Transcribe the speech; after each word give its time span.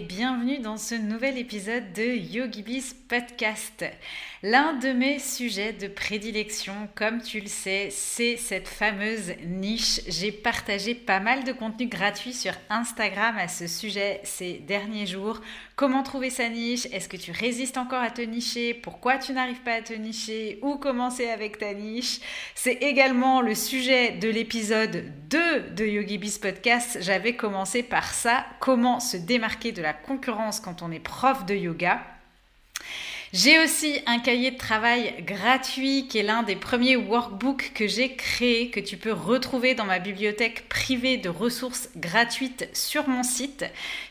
bienvenue 0.00 0.58
dans 0.58 0.76
ce 0.76 0.94
nouvel 0.94 1.38
épisode 1.38 1.92
de 1.92 2.02
YogiBiz 2.02 2.94
Podcast. 3.08 3.84
L'un 4.42 4.74
de 4.74 4.92
mes 4.92 5.18
sujets 5.18 5.72
de 5.72 5.88
prédilection, 5.88 6.88
comme 6.94 7.22
tu 7.22 7.40
le 7.40 7.46
sais, 7.46 7.88
c'est 7.90 8.36
cette 8.36 8.68
fameuse 8.68 9.32
niche. 9.44 10.00
J'ai 10.08 10.32
partagé 10.32 10.94
pas 10.94 11.20
mal 11.20 11.44
de 11.44 11.52
contenu 11.52 11.86
gratuit 11.86 12.32
sur 12.32 12.52
Instagram 12.68 13.36
à 13.38 13.48
ce 13.48 13.66
sujet 13.66 14.20
ces 14.24 14.54
derniers 14.54 15.06
jours. 15.06 15.40
Comment 15.74 16.02
trouver 16.02 16.30
sa 16.30 16.48
niche? 16.48 16.86
Est-ce 16.92 17.08
que 17.08 17.16
tu 17.16 17.32
résistes 17.32 17.76
encore 17.76 18.02
à 18.02 18.10
te 18.10 18.22
nicher? 18.22 18.74
Pourquoi 18.74 19.18
tu 19.18 19.32
n'arrives 19.32 19.60
pas 19.60 19.74
à 19.74 19.82
te 19.82 19.92
nicher? 19.92 20.58
Où 20.62 20.76
commencer 20.76 21.28
avec 21.28 21.58
ta 21.58 21.74
niche? 21.74 22.20
C'est 22.54 22.74
également 22.82 23.40
le 23.40 23.54
sujet 23.54 24.12
de 24.12 24.28
l'épisode 24.28 25.04
2 25.30 25.70
de 25.70 25.84
YogiBiz 25.84 26.38
Podcast. 26.38 26.98
J'avais 27.00 27.36
commencé 27.36 27.82
par 27.82 28.12
ça, 28.12 28.46
comment 28.60 29.00
se 29.00 29.16
démarquer 29.16 29.72
de 29.72 29.82
la 29.82 29.85
concurrence 29.92 30.60
quand 30.60 30.82
on 30.82 30.90
est 30.90 31.00
prof 31.00 31.44
de 31.46 31.54
yoga. 31.54 32.00
J'ai 33.32 33.58
aussi 33.58 34.00
un 34.06 34.20
cahier 34.20 34.52
de 34.52 34.56
travail 34.56 35.12
gratuit 35.26 36.06
qui 36.08 36.18
est 36.18 36.22
l'un 36.22 36.44
des 36.44 36.54
premiers 36.54 36.94
workbooks 36.96 37.72
que 37.74 37.88
j'ai 37.88 38.14
créé, 38.14 38.70
que 38.70 38.78
tu 38.78 38.96
peux 38.96 39.12
retrouver 39.12 39.74
dans 39.74 39.84
ma 39.84 39.98
bibliothèque 39.98 40.68
privée 40.68 41.16
de 41.16 41.28
ressources 41.28 41.88
gratuites 41.96 42.68
sur 42.72 43.08
mon 43.08 43.24
site, 43.24 43.64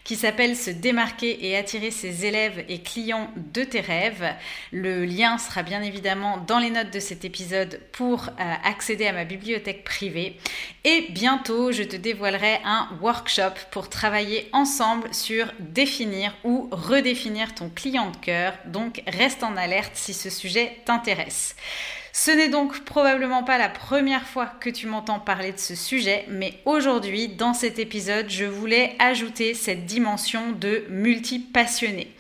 qui 0.04 0.18
s'appelle 0.18 0.56
Se 0.58 0.70
démarquer 0.70 1.46
et 1.48 1.56
attirer 1.56 1.92
ses 1.92 2.26
élèves 2.26 2.66
et 2.68 2.82
clients 2.82 3.32
de 3.54 3.64
tes 3.64 3.80
rêves. 3.80 4.34
Le 4.74 5.06
lien 5.06 5.38
sera 5.38 5.64
bien 5.64 5.82
évidemment 5.82 6.38
dans 6.46 6.60
les 6.60 6.70
notes 6.70 6.92
de 6.92 7.00
cet 7.00 7.24
épisode 7.24 7.80
pour 7.94 8.28
euh, 8.28 8.54
accéder 8.66 9.08
à 9.08 9.14
ma 9.14 9.24
bibliothèque 9.24 9.86
privée. 9.86 10.38
Et 10.84 11.08
bientôt, 11.10 11.72
je 11.72 11.84
te 11.84 11.96
dévoilerai 11.96 12.60
un 12.66 12.90
workshop 13.02 13.54
pour 13.72 13.90
travailler 13.90 14.50
ensemble 14.52 15.14
sur 15.14 15.48
définir 15.60 16.36
ou 16.44 16.68
redéfinir 16.72 17.56
ton 17.56 17.70
client 17.70 18.12
de 18.12 18.18
cœur. 18.18 18.54
Donc, 18.66 19.02
reste 19.08 19.44
en 19.44 19.58
alerte 19.58 19.96
si 19.96 20.14
ce 20.14 20.30
sujet 20.30 20.78
t'intéresse. 20.86 21.56
Ce 22.18 22.32
n'est 22.32 22.48
donc 22.48 22.86
probablement 22.86 23.44
pas 23.44 23.58
la 23.58 23.68
première 23.68 24.26
fois 24.26 24.46
que 24.46 24.70
tu 24.70 24.88
m'entends 24.88 25.20
parler 25.20 25.52
de 25.52 25.60
ce 25.60 25.76
sujet, 25.76 26.26
mais 26.30 26.54
aujourd'hui, 26.64 27.28
dans 27.28 27.54
cet 27.54 27.78
épisode, 27.78 28.30
je 28.30 28.46
voulais 28.46 28.96
ajouter 29.00 29.54
cette 29.54 29.86
dimension 29.86 30.54
de 30.54 30.86
multi-passionné. 30.90 32.14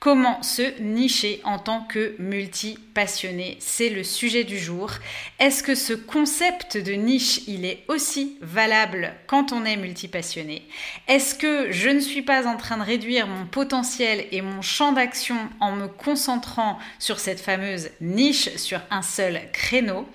Comment 0.00 0.42
se 0.42 0.80
nicher 0.80 1.42
en 1.44 1.58
tant 1.58 1.82
que 1.82 2.14
multi-passionné 2.18 3.58
C'est 3.60 3.90
le 3.90 4.02
sujet 4.02 4.44
du 4.44 4.58
jour. 4.58 4.92
Est-ce 5.38 5.62
que 5.62 5.74
ce 5.74 5.92
concept 5.92 6.78
de 6.78 6.92
niche, 6.92 7.42
il 7.46 7.66
est 7.66 7.84
aussi 7.86 8.38
valable 8.40 9.12
quand 9.26 9.52
on 9.52 9.66
est 9.66 9.76
multi-passionné? 9.76 10.62
Est-ce 11.06 11.34
que 11.34 11.70
je 11.70 11.90
ne 11.90 12.00
suis 12.00 12.22
pas 12.22 12.46
en 12.46 12.56
train 12.56 12.78
de 12.78 12.82
réduire 12.82 13.26
mon 13.26 13.44
potentiel 13.44 14.24
et 14.32 14.40
mon 14.40 14.62
champ 14.62 14.92
d'action 14.92 15.36
en 15.60 15.72
me 15.72 15.86
concentrant 15.86 16.78
sur 16.98 17.20
cette 17.20 17.40
fameuse 17.40 17.90
niche, 18.00 18.56
sur 18.56 18.80
un 18.90 19.02
seul 19.02 19.38
créneau? 19.52 20.08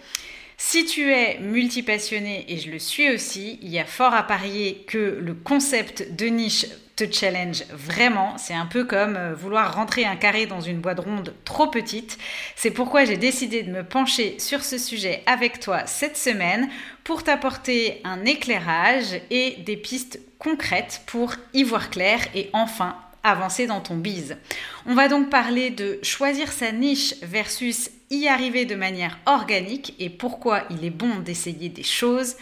Si 0.57 0.85
tu 0.85 1.11
es 1.11 1.37
multi-passionné, 1.41 2.45
et 2.47 2.57
je 2.57 2.71
le 2.71 2.79
suis 2.79 3.11
aussi, 3.11 3.59
il 3.61 3.69
y 3.69 3.77
a 3.77 3.85
fort 3.85 4.15
à 4.15 4.23
parier 4.23 4.83
que 4.87 5.19
le 5.21 5.35
concept 5.35 6.15
de 6.15 6.25
niche 6.25 6.65
te 6.95 7.11
challenge 7.11 7.63
vraiment. 7.71 8.37
C'est 8.37 8.53
un 8.53 8.65
peu 8.65 8.85
comme 8.85 9.15
euh, 9.15 9.33
vouloir 9.33 9.75
rentrer 9.75 10.05
un 10.05 10.15
carré 10.15 10.45
dans 10.45 10.61
une 10.61 10.79
boîte 10.79 10.99
ronde 10.99 11.33
trop 11.43 11.67
petite. 11.67 12.17
C'est 12.55 12.71
pourquoi 12.71 13.05
j'ai 13.05 13.17
décidé 13.17 13.63
de 13.63 13.71
me 13.71 13.83
pencher 13.83 14.39
sur 14.39 14.63
ce 14.63 14.77
sujet 14.77 15.23
avec 15.25 15.59
toi 15.59 15.85
cette 15.85 16.17
semaine 16.17 16.69
pour 17.03 17.23
t'apporter 17.23 18.01
un 18.03 18.23
éclairage 18.25 19.19
et 19.29 19.57
des 19.65 19.77
pistes 19.77 20.19
concrètes 20.39 21.01
pour 21.05 21.33
y 21.53 21.63
voir 21.63 21.89
clair 21.89 22.19
et 22.33 22.49
enfin 22.53 22.95
avancer 23.23 23.67
dans 23.67 23.81
ton 23.81 23.97
bise. 23.97 24.37
On 24.85 24.93
va 24.93 25.07
donc 25.07 25.29
parler 25.29 25.71
de 25.71 25.99
choisir 26.03 26.51
sa 26.51 26.71
niche 26.71 27.15
versus 27.23 27.89
y 28.09 28.27
arriver 28.27 28.65
de 28.65 28.75
manière 28.75 29.19
organique 29.25 29.95
et 29.99 30.09
pourquoi 30.09 30.63
il 30.69 30.85
est 30.85 30.89
bon 30.89 31.19
d'essayer 31.19 31.69
des 31.69 31.83
choses. 31.83 32.35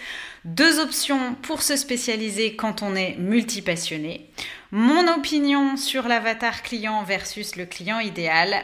Deux 0.46 0.80
options 0.80 1.36
pour 1.42 1.62
se 1.62 1.76
spécialiser 1.76 2.56
quand 2.56 2.82
on 2.82 2.96
est 2.96 3.16
multipassionné. 3.18 4.30
Mon 4.72 5.08
opinion 5.08 5.78
sur 5.78 6.08
l'avatar 6.08 6.64
client 6.64 7.04
versus 7.04 7.56
le 7.56 7.66
client 7.66 8.00
idéal. 8.00 8.64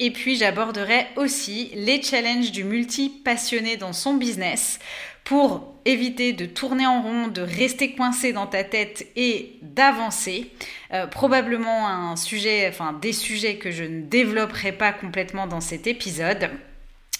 Et 0.00 0.10
puis 0.10 0.36
j'aborderai 0.36 1.06
aussi 1.16 1.70
les 1.74 2.02
challenges 2.02 2.52
du 2.52 2.64
multi-passionné 2.64 3.76
dans 3.76 3.92
son 3.92 4.14
business 4.14 4.78
pour 5.24 5.74
éviter 5.84 6.32
de 6.32 6.46
tourner 6.46 6.86
en 6.86 7.02
rond, 7.02 7.28
de 7.28 7.42
rester 7.42 7.92
coincé 7.94 8.32
dans 8.32 8.46
ta 8.46 8.64
tête 8.64 9.06
et 9.14 9.58
d'avancer. 9.60 10.50
Euh, 10.94 11.06
probablement 11.06 11.86
un 11.86 12.16
sujet, 12.16 12.66
enfin 12.66 12.94
des 12.94 13.12
sujets 13.12 13.56
que 13.56 13.70
je 13.70 13.84
ne 13.84 14.00
développerai 14.00 14.72
pas 14.72 14.92
complètement 14.92 15.46
dans 15.46 15.60
cet 15.60 15.86
épisode. 15.86 16.50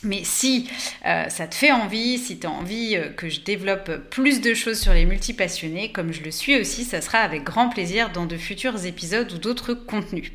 Mais 0.03 0.25
si 0.25 0.71
euh, 1.05 1.29
ça 1.29 1.47
te 1.47 1.55
fait 1.55 1.73
envie, 1.73 2.19
si 2.19 2.41
tu 2.41 2.47
as 2.47 2.51
envie 2.51 2.97
euh, 2.97 3.11
que 3.11 3.29
je 3.29 3.41
développe 3.41 4.09
plus 4.09 4.41
de 4.41 4.55
choses 4.55 4.81
sur 4.81 4.95
les 4.95 5.05
multipassionnés, 5.05 5.93
comme 5.93 6.15
je 6.15 6.23
le 6.23 6.31
suis 6.31 6.59
aussi, 6.59 6.85
ça 6.85 7.03
sera 7.03 7.19
avec 7.19 7.45
grand 7.45 7.69
plaisir 7.69 8.11
dans 8.11 8.25
de 8.25 8.39
futurs 8.39 8.87
épisodes 8.87 9.31
ou 9.31 9.37
d'autres 9.37 9.75
contenus. 9.75 10.33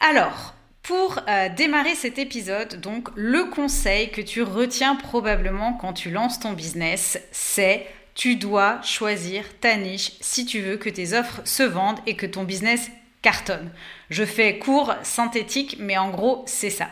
Alors, 0.00 0.56
pour 0.82 1.20
euh, 1.28 1.48
démarrer 1.48 1.94
cet 1.94 2.18
épisode, 2.18 2.80
donc 2.80 3.08
le 3.14 3.44
conseil 3.44 4.10
que 4.10 4.20
tu 4.20 4.42
retiens 4.42 4.96
probablement 4.96 5.74
quand 5.74 5.92
tu 5.92 6.10
lances 6.10 6.40
ton 6.40 6.52
business, 6.52 7.20
c'est 7.30 7.86
tu 8.14 8.36
dois 8.36 8.82
choisir 8.82 9.44
ta 9.60 9.76
niche 9.76 10.12
si 10.20 10.44
tu 10.44 10.60
veux 10.60 10.76
que 10.76 10.90
tes 10.90 11.12
offres 11.14 11.40
se 11.44 11.62
vendent 11.62 12.00
et 12.06 12.16
que 12.16 12.26
ton 12.26 12.44
business 12.44 12.90
cartonne. 13.22 13.70
Je 14.10 14.24
fais 14.24 14.58
court, 14.58 14.94
synthétique, 15.04 15.76
mais 15.78 15.96
en 15.96 16.10
gros, 16.10 16.42
c'est 16.46 16.70
ça. 16.70 16.88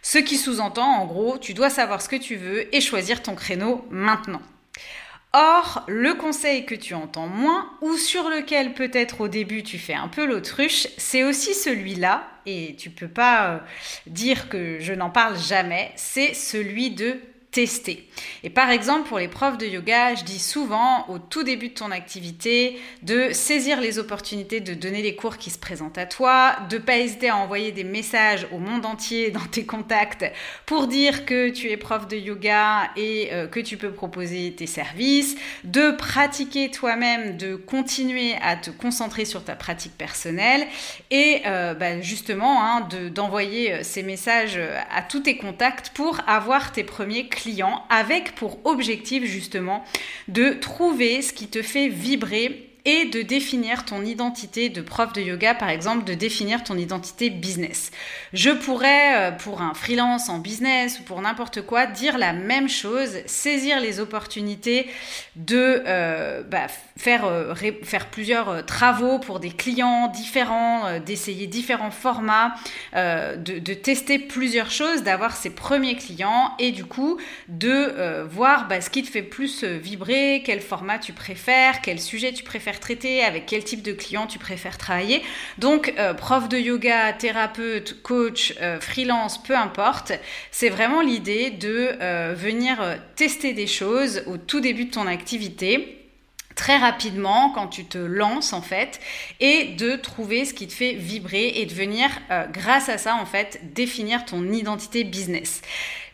Ce 0.00 0.18
qui 0.18 0.36
sous-entend, 0.36 0.86
en 0.86 1.04
gros, 1.04 1.38
tu 1.38 1.52
dois 1.52 1.70
savoir 1.70 2.00
ce 2.00 2.08
que 2.08 2.16
tu 2.16 2.36
veux 2.36 2.74
et 2.74 2.80
choisir 2.80 3.22
ton 3.22 3.34
créneau 3.34 3.86
maintenant. 3.90 4.40
Or, 5.34 5.84
le 5.88 6.14
conseil 6.14 6.64
que 6.64 6.74
tu 6.74 6.94
entends 6.94 7.26
moins, 7.26 7.70
ou 7.82 7.96
sur 7.96 8.30
lequel 8.30 8.72
peut-être 8.72 9.20
au 9.20 9.28
début 9.28 9.62
tu 9.62 9.78
fais 9.78 9.94
un 9.94 10.08
peu 10.08 10.24
l'autruche, 10.24 10.88
c'est 10.96 11.22
aussi 11.22 11.52
celui-là, 11.52 12.26
et 12.46 12.76
tu 12.76 12.88
peux 12.88 13.08
pas 13.08 13.50
euh, 13.50 13.58
dire 14.06 14.48
que 14.48 14.78
je 14.80 14.94
n'en 14.94 15.10
parle 15.10 15.38
jamais, 15.38 15.92
c'est 15.96 16.32
celui 16.32 16.90
de 16.90 17.20
tester. 17.50 18.06
Et 18.44 18.50
par 18.50 18.70
exemple, 18.70 19.08
pour 19.08 19.18
les 19.18 19.28
profs 19.28 19.56
de 19.56 19.66
yoga, 19.66 20.14
je 20.14 20.24
dis 20.24 20.38
souvent 20.38 21.08
au 21.08 21.18
tout 21.18 21.44
début 21.44 21.70
de 21.70 21.74
ton 21.74 21.90
activité 21.90 22.78
de 23.02 23.30
saisir 23.32 23.80
les 23.80 23.98
opportunités 23.98 24.60
de 24.60 24.74
donner 24.74 25.02
les 25.02 25.16
cours 25.16 25.38
qui 25.38 25.48
se 25.50 25.58
présentent 25.58 25.96
à 25.96 26.04
toi, 26.04 26.56
de 26.68 26.76
pas 26.76 26.98
hésiter 26.98 27.30
à 27.30 27.36
envoyer 27.36 27.72
des 27.72 27.84
messages 27.84 28.46
au 28.52 28.58
monde 28.58 28.84
entier 28.84 29.30
dans 29.38 29.46
tes 29.50 29.64
contacts 29.64 30.26
pour 30.66 30.88
dire 30.88 31.24
que 31.24 31.48
tu 31.48 31.70
es 31.70 31.78
prof 31.78 32.06
de 32.06 32.16
yoga 32.16 32.90
et 32.96 33.30
euh, 33.32 33.46
que 33.46 33.60
tu 33.60 33.78
peux 33.78 33.92
proposer 33.92 34.52
tes 34.52 34.66
services, 34.66 35.36
de 35.64 35.90
pratiquer 35.92 36.70
toi-même, 36.70 37.38
de 37.38 37.54
continuer 37.56 38.34
à 38.42 38.56
te 38.56 38.70
concentrer 38.70 39.24
sur 39.24 39.42
ta 39.42 39.56
pratique 39.56 39.96
personnelle 39.96 40.66
et 41.10 41.42
euh, 41.46 41.72
bah, 41.72 42.00
justement 42.02 42.62
hein, 42.62 42.88
d'envoyer 43.10 43.72
euh, 43.72 43.82
ces 43.82 44.02
messages 44.02 44.60
à 44.94 45.02
tous 45.02 45.20
tes 45.20 45.38
contacts 45.38 45.90
pour 45.90 46.20
avoir 46.26 46.72
tes 46.72 46.84
premiers 46.84 47.26
clients 47.28 47.37
avec 47.88 48.34
pour 48.34 48.58
objectif 48.64 49.24
justement 49.24 49.84
de 50.28 50.52
trouver 50.52 51.22
ce 51.22 51.32
qui 51.32 51.48
te 51.48 51.62
fait 51.62 51.88
vibrer 51.88 52.67
et 52.84 53.06
de 53.06 53.22
définir 53.22 53.84
ton 53.84 54.04
identité 54.04 54.68
de 54.68 54.80
prof 54.80 55.12
de 55.12 55.20
yoga, 55.20 55.54
par 55.54 55.68
exemple, 55.68 56.04
de 56.04 56.14
définir 56.14 56.64
ton 56.64 56.76
identité 56.76 57.30
business. 57.30 57.90
Je 58.32 58.50
pourrais, 58.50 59.28
euh, 59.28 59.30
pour 59.32 59.62
un 59.62 59.74
freelance 59.74 60.28
en 60.28 60.38
business 60.38 61.00
ou 61.00 61.02
pour 61.02 61.20
n'importe 61.20 61.62
quoi, 61.62 61.86
dire 61.86 62.18
la 62.18 62.32
même 62.32 62.68
chose, 62.68 63.18
saisir 63.26 63.80
les 63.80 64.00
opportunités 64.00 64.88
de 65.36 65.82
euh, 65.86 66.42
bah, 66.42 66.66
faire, 66.96 67.24
euh, 67.24 67.54
faire 67.82 68.06
plusieurs 68.06 68.64
travaux 68.66 69.18
pour 69.18 69.40
des 69.40 69.50
clients 69.50 70.08
différents, 70.08 70.98
d'essayer 71.00 71.46
différents 71.46 71.90
formats, 71.90 72.54
de, 72.94 73.74
tester 73.74 74.18
plusieurs 74.18 74.70
choses, 74.70 75.02
d'avoir 75.02 75.36
ses 75.36 75.50
premiers 75.50 75.96
clients 75.96 76.54
et 76.58 76.72
du 76.72 76.84
coup 76.84 77.18
de 77.48 78.24
voir 78.24 78.68
bah, 78.68 78.80
ce 78.80 78.90
qui 78.90 79.02
te 79.02 79.08
fait 79.08 79.22
plus 79.22 79.64
vibrer, 79.64 80.42
quel 80.44 80.60
format 80.60 80.98
tu 80.98 81.12
préfères, 81.12 81.80
quel 81.80 82.00
sujet 82.00 82.32
tu 82.32 82.44
préfères 82.44 82.67
traiter, 82.76 83.24
avec 83.24 83.46
quel 83.46 83.64
type 83.64 83.82
de 83.82 83.92
client 83.92 84.26
tu 84.26 84.38
préfères 84.38 84.76
travailler. 84.78 85.22
Donc, 85.58 85.94
euh, 85.98 86.14
prof 86.14 86.48
de 86.48 86.58
yoga, 86.58 87.12
thérapeute, 87.12 88.02
coach, 88.02 88.54
euh, 88.60 88.80
freelance, 88.80 89.42
peu 89.42 89.56
importe, 89.56 90.12
c'est 90.50 90.68
vraiment 90.68 91.00
l'idée 91.00 91.50
de 91.50 91.96
euh, 92.00 92.34
venir 92.36 92.78
tester 93.16 93.52
des 93.54 93.66
choses 93.66 94.22
au 94.26 94.36
tout 94.36 94.60
début 94.60 94.84
de 94.84 94.90
ton 94.90 95.06
activité 95.06 95.94
très 96.54 96.76
rapidement 96.76 97.50
quand 97.54 97.68
tu 97.68 97.84
te 97.84 97.98
lances 97.98 98.52
en 98.52 98.62
fait 98.62 98.98
et 99.38 99.76
de 99.78 99.94
trouver 99.94 100.44
ce 100.44 100.52
qui 100.52 100.66
te 100.66 100.72
fait 100.72 100.94
vibrer 100.94 101.52
et 101.54 101.66
de 101.66 101.72
venir 101.72 102.10
grâce 102.52 102.88
à 102.88 102.98
ça 102.98 103.14
en 103.14 103.26
fait 103.26 103.60
définir 103.74 104.24
ton 104.24 104.50
identité 104.50 105.04
business. 105.04 105.62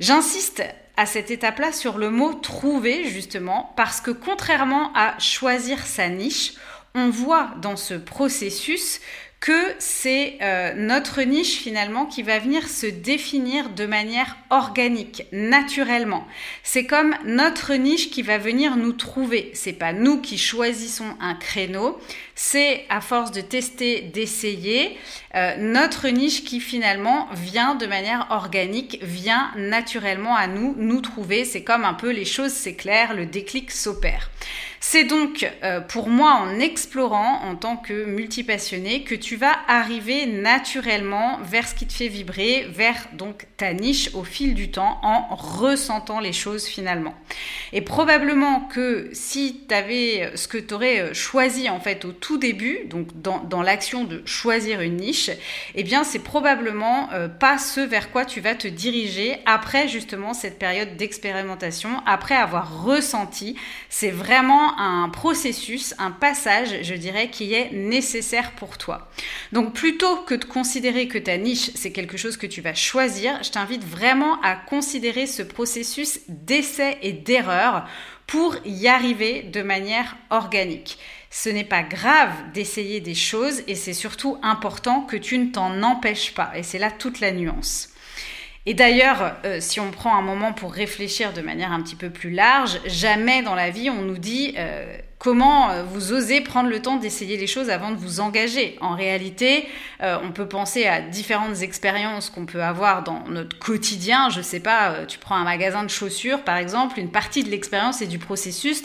J'insiste 0.00 0.62
à 0.96 1.06
cette 1.06 1.31
étape-là 1.31 1.73
sur 1.73 1.99
le 1.99 2.11
mot 2.11 2.35
trouver 2.35 3.08
justement 3.08 3.73
parce 3.76 4.00
que 4.00 4.11
contrairement 4.11 4.93
à 4.94 5.19
choisir 5.19 5.87
sa 5.87 6.08
niche, 6.08 6.55
on 6.94 7.11
voit 7.11 7.50
dans 7.61 7.76
ce 7.76 7.94
processus 7.94 9.00
que 9.44 9.75
c'est 9.79 10.38
euh, 10.41 10.73
notre 10.75 11.20
niche 11.20 11.58
finalement 11.58 12.06
qui 12.06 12.23
va 12.23 12.38
venir 12.38 12.67
se 12.67 12.87
définir 12.87 13.69
de 13.69 13.85
manière 13.85 14.38
organique, 14.49 15.26
naturellement. 15.32 16.26
C'est 16.62 16.87
comme 16.87 17.14
notre 17.26 17.75
niche 17.75 18.08
qui 18.11 18.23
va 18.23 18.38
venir 18.38 18.79
nous 18.79 18.94
trouver. 18.94 19.50
C'est 19.52 19.75
pas 19.75 19.93
nous 19.93 20.19
qui 20.23 20.38
choisissons 20.38 21.14
un 21.20 21.35
créneau, 21.35 21.99
c'est 22.35 22.85
à 22.89 23.01
force 23.01 23.31
de 23.31 23.41
tester, 23.41 24.01
d'essayer, 24.03 24.99
euh, 25.35 25.57
notre 25.59 26.09
niche 26.09 26.45
qui 26.45 26.61
finalement 26.61 27.29
vient 27.33 27.75
de 27.75 27.87
manière 27.87 28.27
organique, 28.31 28.99
vient 29.03 29.53
naturellement 29.57 30.35
à 30.37 30.47
nous, 30.47 30.75
nous 30.77 31.01
trouver. 31.01 31.45
C'est 31.45 31.63
comme 31.63 31.85
un 31.85 31.95
peu 31.95 32.11
les 32.11 32.25
choses 32.25 32.53
s'éclairent, 32.53 33.15
le 33.15 33.27
déclic 33.27 33.71
s'opère. 33.71 34.31
C'est 34.87 35.05
donc 35.05 35.51
euh, 35.63 35.81
pour 35.81 36.09
moi 36.09 36.33
en 36.35 36.61
explorant 36.61 37.41
en 37.43 37.57
tant 37.57 37.79
que 37.79 38.05
multipassionné 38.05 39.03
que 39.03 39.15
tu 39.15 39.35
vas 39.35 39.57
arriver 39.67 40.27
naturellement 40.27 41.39
vers 41.43 41.67
ce 41.67 41.75
qui 41.75 41.87
te 41.87 41.95
fait 41.95 42.09
vibrer, 42.09 42.67
vers 42.69 43.09
donc 43.15 43.47
ta 43.57 43.73
niche 43.73 44.11
au 44.13 44.25
fil 44.25 44.55
du 44.55 44.71
temps 44.71 45.01
en 45.03 45.35
ressentant 45.35 46.21
les 46.21 46.35
choses 46.35 46.67
finalement. 46.67 47.15
Et 47.73 47.81
probablement 47.81 48.61
que 48.61 49.09
si 49.15 49.65
tu 49.67 49.75
avais 49.75 50.33
ce 50.35 50.49
que 50.49 50.59
tu 50.59 50.75
aurais 50.75 51.01
euh, 51.01 51.15
choisi 51.15 51.71
en 51.71 51.81
fait 51.81 52.05
au 52.05 52.13
tout 52.25 52.38
début, 52.38 52.87
donc 52.87 53.09
dans, 53.21 53.62
l'action 53.62 54.05
de 54.05 54.23
choisir 54.25 54.81
une 54.81 54.97
niche, 54.97 55.31
eh 55.75 55.82
bien 55.82 56.05
c'est 56.05 56.21
probablement 56.21 57.12
euh, 57.12 57.29
pas 57.29 57.59
ce 57.59 57.81
vers 57.81 58.11
quoi 58.11 58.25
tu 58.25 58.41
vas 58.41 58.55
te 58.55 58.67
diriger 58.67 59.37
après 59.44 59.88
justement 59.88 60.32
cette 60.32 60.59
période 60.59 60.97
d'expérimentation, 60.97 61.91
après 62.06 62.35
avoir 62.35 62.82
ressenti. 62.82 63.56
C'est 63.91 64.11
vraiment 64.11 64.79
un 64.79 65.11
processus, 65.11 65.94
un 65.99 66.12
passage, 66.12 66.79
je 66.81 66.94
dirais, 66.94 67.29
qui 67.29 67.53
est 67.53 67.73
nécessaire 67.73 68.53
pour 68.53 68.79
toi. 68.79 69.11
Donc 69.53 69.75
plutôt 69.75 70.17
que 70.17 70.35
de 70.35 70.47
considérer 70.47 71.09
que 71.09 71.19
ta 71.19 71.37
niche, 71.37 71.73
c'est 71.75 71.93
quelque 71.93 72.17
chose 72.17 72.38
que 72.38 72.47
tu 72.47 72.62
vas 72.62 72.75
choisir, 72.75 73.43
je 73.43 73.50
t'invite 73.50 73.85
vraiment 73.85 74.41
à 74.41 74.56
considérer 74.56 75.26
ce 75.26 75.43
processus 75.43 76.21
d'essai 76.29 76.97
et 77.03 77.12
d'erreur 77.12 77.87
pour 78.26 78.56
y 78.65 78.88
arriver 78.88 79.43
de 79.43 79.61
manière 79.61 80.17
organique. 80.31 80.99
Ce 81.37 81.49
n'est 81.49 81.65
pas 81.65 81.83
grave 81.83 82.31
d'essayer 82.53 83.01
des 83.01 83.17
choses 83.17 83.63
et 83.67 83.75
c'est 83.75 83.93
surtout 83.93 84.39
important 84.41 85.01
que 85.01 85.17
tu 85.17 85.37
ne 85.37 85.51
t'en 85.51 85.83
empêches 85.83 86.33
pas. 86.33 86.53
Et 86.55 86.63
c'est 86.63 86.79
là 86.79 86.93
toute 86.93 87.19
la 87.19 87.33
nuance. 87.33 87.89
Et 88.67 88.73
d'ailleurs, 88.73 89.35
euh, 89.45 89.59
si 89.59 89.81
on 89.81 89.91
prend 89.91 90.17
un 90.17 90.23
moment 90.23 90.53
pour 90.53 90.73
réfléchir 90.73 91.33
de 91.33 91.41
manière 91.41 91.73
un 91.73 91.83
petit 91.83 91.97
peu 91.97 92.09
plus 92.09 92.31
large, 92.31 92.79
jamais 92.87 93.43
dans 93.43 93.57
la 93.57 93.71
vie 93.71 93.91
on 93.91 94.03
nous 94.03 94.17
dit 94.17 94.55
euh, 94.57 94.97
comment 95.19 95.71
euh, 95.71 95.83
vous 95.83 96.13
osez 96.13 96.41
prendre 96.41 96.71
le 96.71 96.81
temps 96.81 96.97
d'essayer 96.99 97.37
les 97.37 97.49
choses 97.49 97.69
avant 97.69 97.91
de 97.91 97.97
vous 97.97 98.21
engager. 98.21 98.79
En 98.81 98.95
réalité, 98.95 99.67
on 100.01 100.33
peut 100.33 100.47
penser 100.47 100.87
à 100.87 101.01
différentes 101.01 101.63
expériences 101.63 102.31
qu'on 102.31 102.47
peut 102.47 102.63
avoir 102.63 103.03
dans 103.03 103.25
notre 103.29 103.59
quotidien. 103.59 104.29
Je 104.29 104.41
sais 104.41 104.61
pas, 104.61 105.05
tu 105.07 105.19
prends 105.19 105.37
un 105.37 105.45
magasin 105.45 105.83
de 105.83 105.91
chaussures 105.91 106.43
par 106.45 106.59
exemple, 106.59 107.01
une 107.01 107.11
partie 107.11 107.43
de 107.43 107.51
l'expérience 107.51 108.03
et 108.03 108.07
du 108.07 108.19
processus 108.19 108.83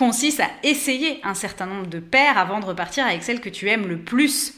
consiste 0.00 0.40
à 0.40 0.48
essayer 0.62 1.20
un 1.24 1.34
certain 1.34 1.66
nombre 1.66 1.86
de 1.86 1.98
paires 1.98 2.38
avant 2.38 2.58
de 2.58 2.64
repartir 2.64 3.04
avec 3.06 3.22
celle 3.22 3.38
que 3.38 3.50
tu 3.50 3.68
aimes 3.68 3.86
le 3.86 3.98
plus. 3.98 4.54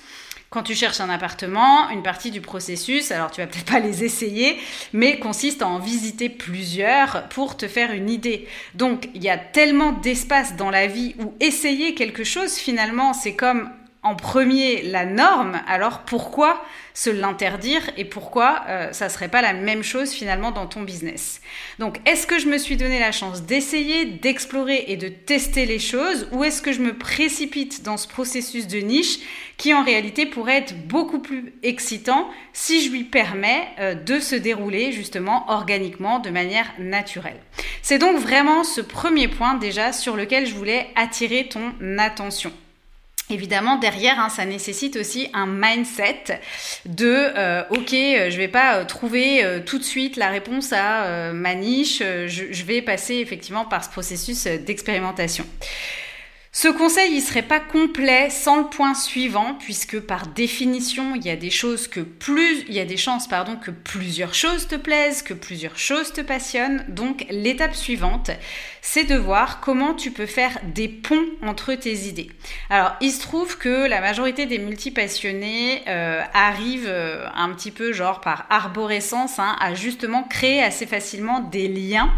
Quand 0.50 0.62
tu 0.62 0.76
cherches 0.76 1.00
un 1.00 1.10
appartement, 1.10 1.90
une 1.90 2.04
partie 2.04 2.30
du 2.30 2.40
processus, 2.40 3.10
alors 3.10 3.32
tu 3.32 3.40
vas 3.40 3.48
peut-être 3.48 3.72
pas 3.72 3.80
les 3.80 4.04
essayer, 4.04 4.56
mais 4.92 5.18
consiste 5.18 5.60
à 5.62 5.66
en 5.66 5.80
visiter 5.80 6.28
plusieurs 6.28 7.28
pour 7.30 7.56
te 7.56 7.66
faire 7.66 7.90
une 7.90 8.08
idée. 8.08 8.46
Donc 8.76 9.08
il 9.16 9.24
y 9.24 9.30
a 9.30 9.36
tellement 9.36 9.90
d'espace 9.90 10.54
dans 10.54 10.70
la 10.70 10.86
vie 10.86 11.16
où 11.18 11.34
essayer 11.40 11.94
quelque 11.94 12.22
chose 12.22 12.54
finalement 12.54 13.12
c'est 13.12 13.34
comme 13.34 13.68
en 14.04 14.16
premier 14.16 14.82
la 14.82 15.04
norme, 15.04 15.60
alors 15.68 16.00
pourquoi 16.00 16.64
se 16.92 17.08
l'interdire 17.08 17.82
et 17.96 18.04
pourquoi 18.04 18.62
euh, 18.68 18.92
ça 18.92 19.08
serait 19.08 19.28
pas 19.28 19.42
la 19.42 19.52
même 19.52 19.84
chose 19.84 20.10
finalement 20.10 20.50
dans 20.50 20.66
ton 20.66 20.82
business? 20.82 21.40
Donc 21.78 22.00
est-ce 22.04 22.26
que 22.26 22.40
je 22.40 22.48
me 22.48 22.58
suis 22.58 22.76
donné 22.76 22.98
la 22.98 23.12
chance 23.12 23.42
d'essayer, 23.42 24.04
d'explorer 24.04 24.86
et 24.88 24.96
de 24.96 25.06
tester 25.06 25.66
les 25.66 25.78
choses 25.78 26.26
ou 26.32 26.42
est-ce 26.42 26.62
que 26.62 26.72
je 26.72 26.80
me 26.80 26.98
précipite 26.98 27.84
dans 27.84 27.96
ce 27.96 28.08
processus 28.08 28.66
de 28.66 28.78
niche 28.78 29.20
qui 29.56 29.72
en 29.72 29.84
réalité 29.84 30.26
pourrait 30.26 30.58
être 30.58 30.88
beaucoup 30.88 31.20
plus 31.20 31.54
excitant 31.62 32.28
si 32.52 32.84
je 32.84 32.90
lui 32.90 33.04
permets 33.04 33.68
euh, 33.78 33.94
de 33.94 34.18
se 34.18 34.34
dérouler 34.34 34.90
justement 34.90 35.48
organiquement 35.48 36.18
de 36.18 36.30
manière 36.30 36.72
naturelle? 36.80 37.40
C'est 37.82 37.98
donc 37.98 38.18
vraiment 38.18 38.64
ce 38.64 38.80
premier 38.80 39.28
point 39.28 39.54
déjà 39.54 39.92
sur 39.92 40.16
lequel 40.16 40.46
je 40.46 40.54
voulais 40.54 40.88
attirer 40.96 41.48
ton 41.48 41.72
attention. 41.98 42.52
Évidemment, 43.32 43.76
derrière, 43.78 44.20
hein, 44.20 44.28
ça 44.28 44.44
nécessite 44.44 44.94
aussi 44.96 45.30
un 45.32 45.46
mindset 45.46 46.38
de 46.84 47.06
euh, 47.06 47.62
ok, 47.70 47.88
je 47.90 48.36
vais 48.36 48.46
pas 48.46 48.76
euh, 48.76 48.84
trouver 48.84 49.42
euh, 49.42 49.60
tout 49.64 49.78
de 49.78 49.84
suite 49.84 50.16
la 50.16 50.28
réponse 50.28 50.74
à 50.74 51.32
ma 51.32 51.54
niche, 51.54 52.00
je, 52.00 52.26
je, 52.50 52.64
vais 52.64 52.82
passer 52.82 53.14
effectivement 53.14 53.64
par 53.64 53.82
ce 53.84 53.88
processus 53.88 54.44
d'expérimentation. 54.44 55.46
Ce 56.54 56.68
conseil, 56.68 57.14
il 57.14 57.22
serait 57.22 57.40
pas 57.40 57.60
complet 57.60 58.28
sans 58.28 58.58
le 58.58 58.66
point 58.66 58.92
suivant, 58.92 59.54
puisque 59.54 59.98
par 59.98 60.26
définition, 60.26 61.14
il 61.14 61.24
y 61.24 61.30
a 61.30 61.36
des 61.36 61.48
choses 61.48 61.88
que 61.88 62.00
plus, 62.00 62.66
il 62.68 62.74
y 62.74 62.78
a 62.78 62.84
des 62.84 62.98
chances, 62.98 63.26
pardon, 63.26 63.56
que 63.56 63.70
plusieurs 63.70 64.34
choses 64.34 64.68
te 64.68 64.74
plaisent, 64.74 65.22
que 65.22 65.32
plusieurs 65.32 65.78
choses 65.78 66.12
te 66.12 66.20
passionnent. 66.20 66.84
Donc, 66.88 67.24
l'étape 67.30 67.74
suivante, 67.74 68.30
c'est 68.82 69.04
de 69.04 69.16
voir 69.16 69.60
comment 69.60 69.94
tu 69.94 70.10
peux 70.10 70.26
faire 70.26 70.58
des 70.74 70.88
ponts 70.88 71.24
entre 71.40 71.72
tes 71.72 72.06
idées. 72.06 72.30
Alors, 72.68 72.96
il 73.00 73.12
se 73.12 73.22
trouve 73.22 73.56
que 73.56 73.88
la 73.88 74.02
majorité 74.02 74.44
des 74.44 74.58
multipassionnés 74.58 75.82
euh, 75.88 76.20
arrivent 76.34 76.84
euh, 76.86 77.24
un 77.34 77.48
petit 77.54 77.70
peu 77.70 77.94
genre 77.94 78.20
par 78.20 78.44
arborescence 78.50 79.38
hein, 79.38 79.56
à 79.58 79.72
justement 79.72 80.24
créer 80.24 80.62
assez 80.62 80.86
facilement 80.86 81.40
des 81.40 81.68
liens 81.68 82.12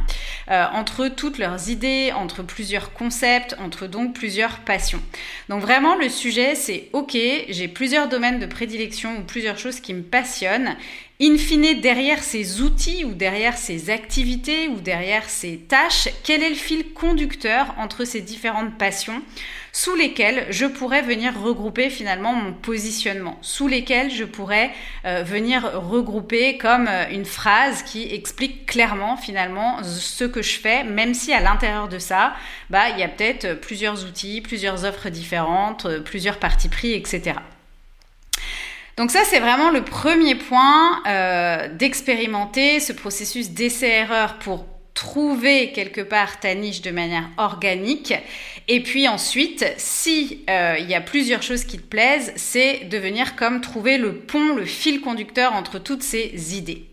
euh, 0.51 0.65
entre 0.73 1.07
toutes 1.07 1.39
leurs 1.39 1.71
idées, 1.71 2.13
entre 2.13 2.43
plusieurs 2.43 2.93
concepts, 2.93 3.55
entre 3.61 3.87
donc 3.87 4.13
plusieurs 4.13 4.24
passions. 4.65 5.01
Donc 5.49 5.61
vraiment, 5.63 5.97
le 5.97 6.09
sujet, 6.09 6.55
c'est 6.55 6.89
OK, 6.93 7.17
j'ai 7.49 7.69
plusieurs 7.69 8.09
domaines 8.09 8.39
de 8.39 8.47
prédilection 8.47 9.19
ou 9.19 9.23
plusieurs 9.23 9.59
choses 9.59 9.81
qui 9.81 9.95
me 9.95 10.03
passionnent 10.03 10.77
In 11.23 11.39
fine, 11.39 11.81
derrière 11.81 12.25
ces 12.25 12.61
outils 12.61 13.05
ou 13.05 13.15
derrière 13.15 13.57
ces 13.57 13.89
activités 13.89 14.67
ou 14.67 14.81
derrière 14.81 15.31
ces 15.31 15.59
tâches, 15.59 16.09
quel 16.25 16.43
est 16.43 16.49
le 16.49 16.57
fil 16.57 16.93
conducteur 16.93 17.73
entre 17.79 18.05
ces 18.05 18.21
différentes 18.21 18.77
passions 18.77 19.23
sous 19.71 19.95
lesquelles 19.95 20.49
je 20.51 20.67
pourrais 20.67 21.03
venir 21.03 21.41
regrouper 21.41 21.89
finalement 21.89 22.33
mon 22.33 22.53
positionnement, 22.53 23.39
sous 23.43 23.69
lesquelles 23.69 24.11
je 24.11 24.25
pourrais 24.25 24.73
euh, 25.05 25.23
venir 25.23 25.63
regrouper 25.89 26.59
comme 26.59 26.89
euh, 26.89 27.09
une 27.09 27.25
phrase 27.25 27.85
qui 27.85 28.13
explique 28.13 28.67
clairement 28.67 29.17
finalement 29.17 29.85
ce 29.85 30.25
que 30.25 30.43
je 30.43 30.59
fais, 30.59 30.83
même 30.83 31.15
si 31.15 31.33
à 31.33 31.41
l'intérieur 31.41 31.87
de 31.87 32.01
ça, 32.01 32.35
bah, 32.71 32.89
il 32.89 32.99
y 32.99 33.05
a 33.05 33.09
peut-être 33.09 33.61
plusieurs 33.61 34.05
outils, 34.05 34.41
plusieurs 34.41 34.85
offres 34.85 35.11
différentes, 35.11 35.87
euh, 35.87 36.01
plusieurs 36.01 36.41
parties 36.41 36.69
pris, 36.69 36.93
etc. 36.93 37.35
Donc 38.97 39.11
ça, 39.11 39.25
c'est 39.25 39.41
vraiment 39.41 39.71
le 39.71 39.83
premier 39.83 40.37
point 40.37 41.03
euh, 41.07 41.69
d'expérimenter 41.69 42.79
ce 42.79 42.93
processus 42.93 43.51
d'essai-erreur 43.51 44.39
pour 44.39 44.67
trouver 44.95 45.73
quelque 45.73 46.01
part 46.01 46.39
ta 46.39 46.55
niche 46.55 46.81
de 46.81 46.93
manière 46.93 47.29
organique. 47.37 48.15
Et 48.69 48.81
puis 48.81 49.09
ensuite, 49.09 49.67
si 49.77 50.45
euh, 50.49 50.77
il 50.79 50.89
y 50.89 50.95
a 50.95 51.01
plusieurs 51.01 51.43
choses 51.43 51.65
qui 51.65 51.79
te 51.79 51.87
plaisent, 51.87 52.33
c'est 52.37 52.85
de 52.85 52.97
venir 52.99 53.35
comme 53.35 53.61
trouver 53.61 53.99
le 53.99 54.15
pont, 54.15 54.55
le 54.55 54.65
fil 54.65 55.01
conducteur 55.01 55.55
entre 55.55 55.81
toutes 55.81 56.05
ces 56.05 56.57
idées. 56.57 56.87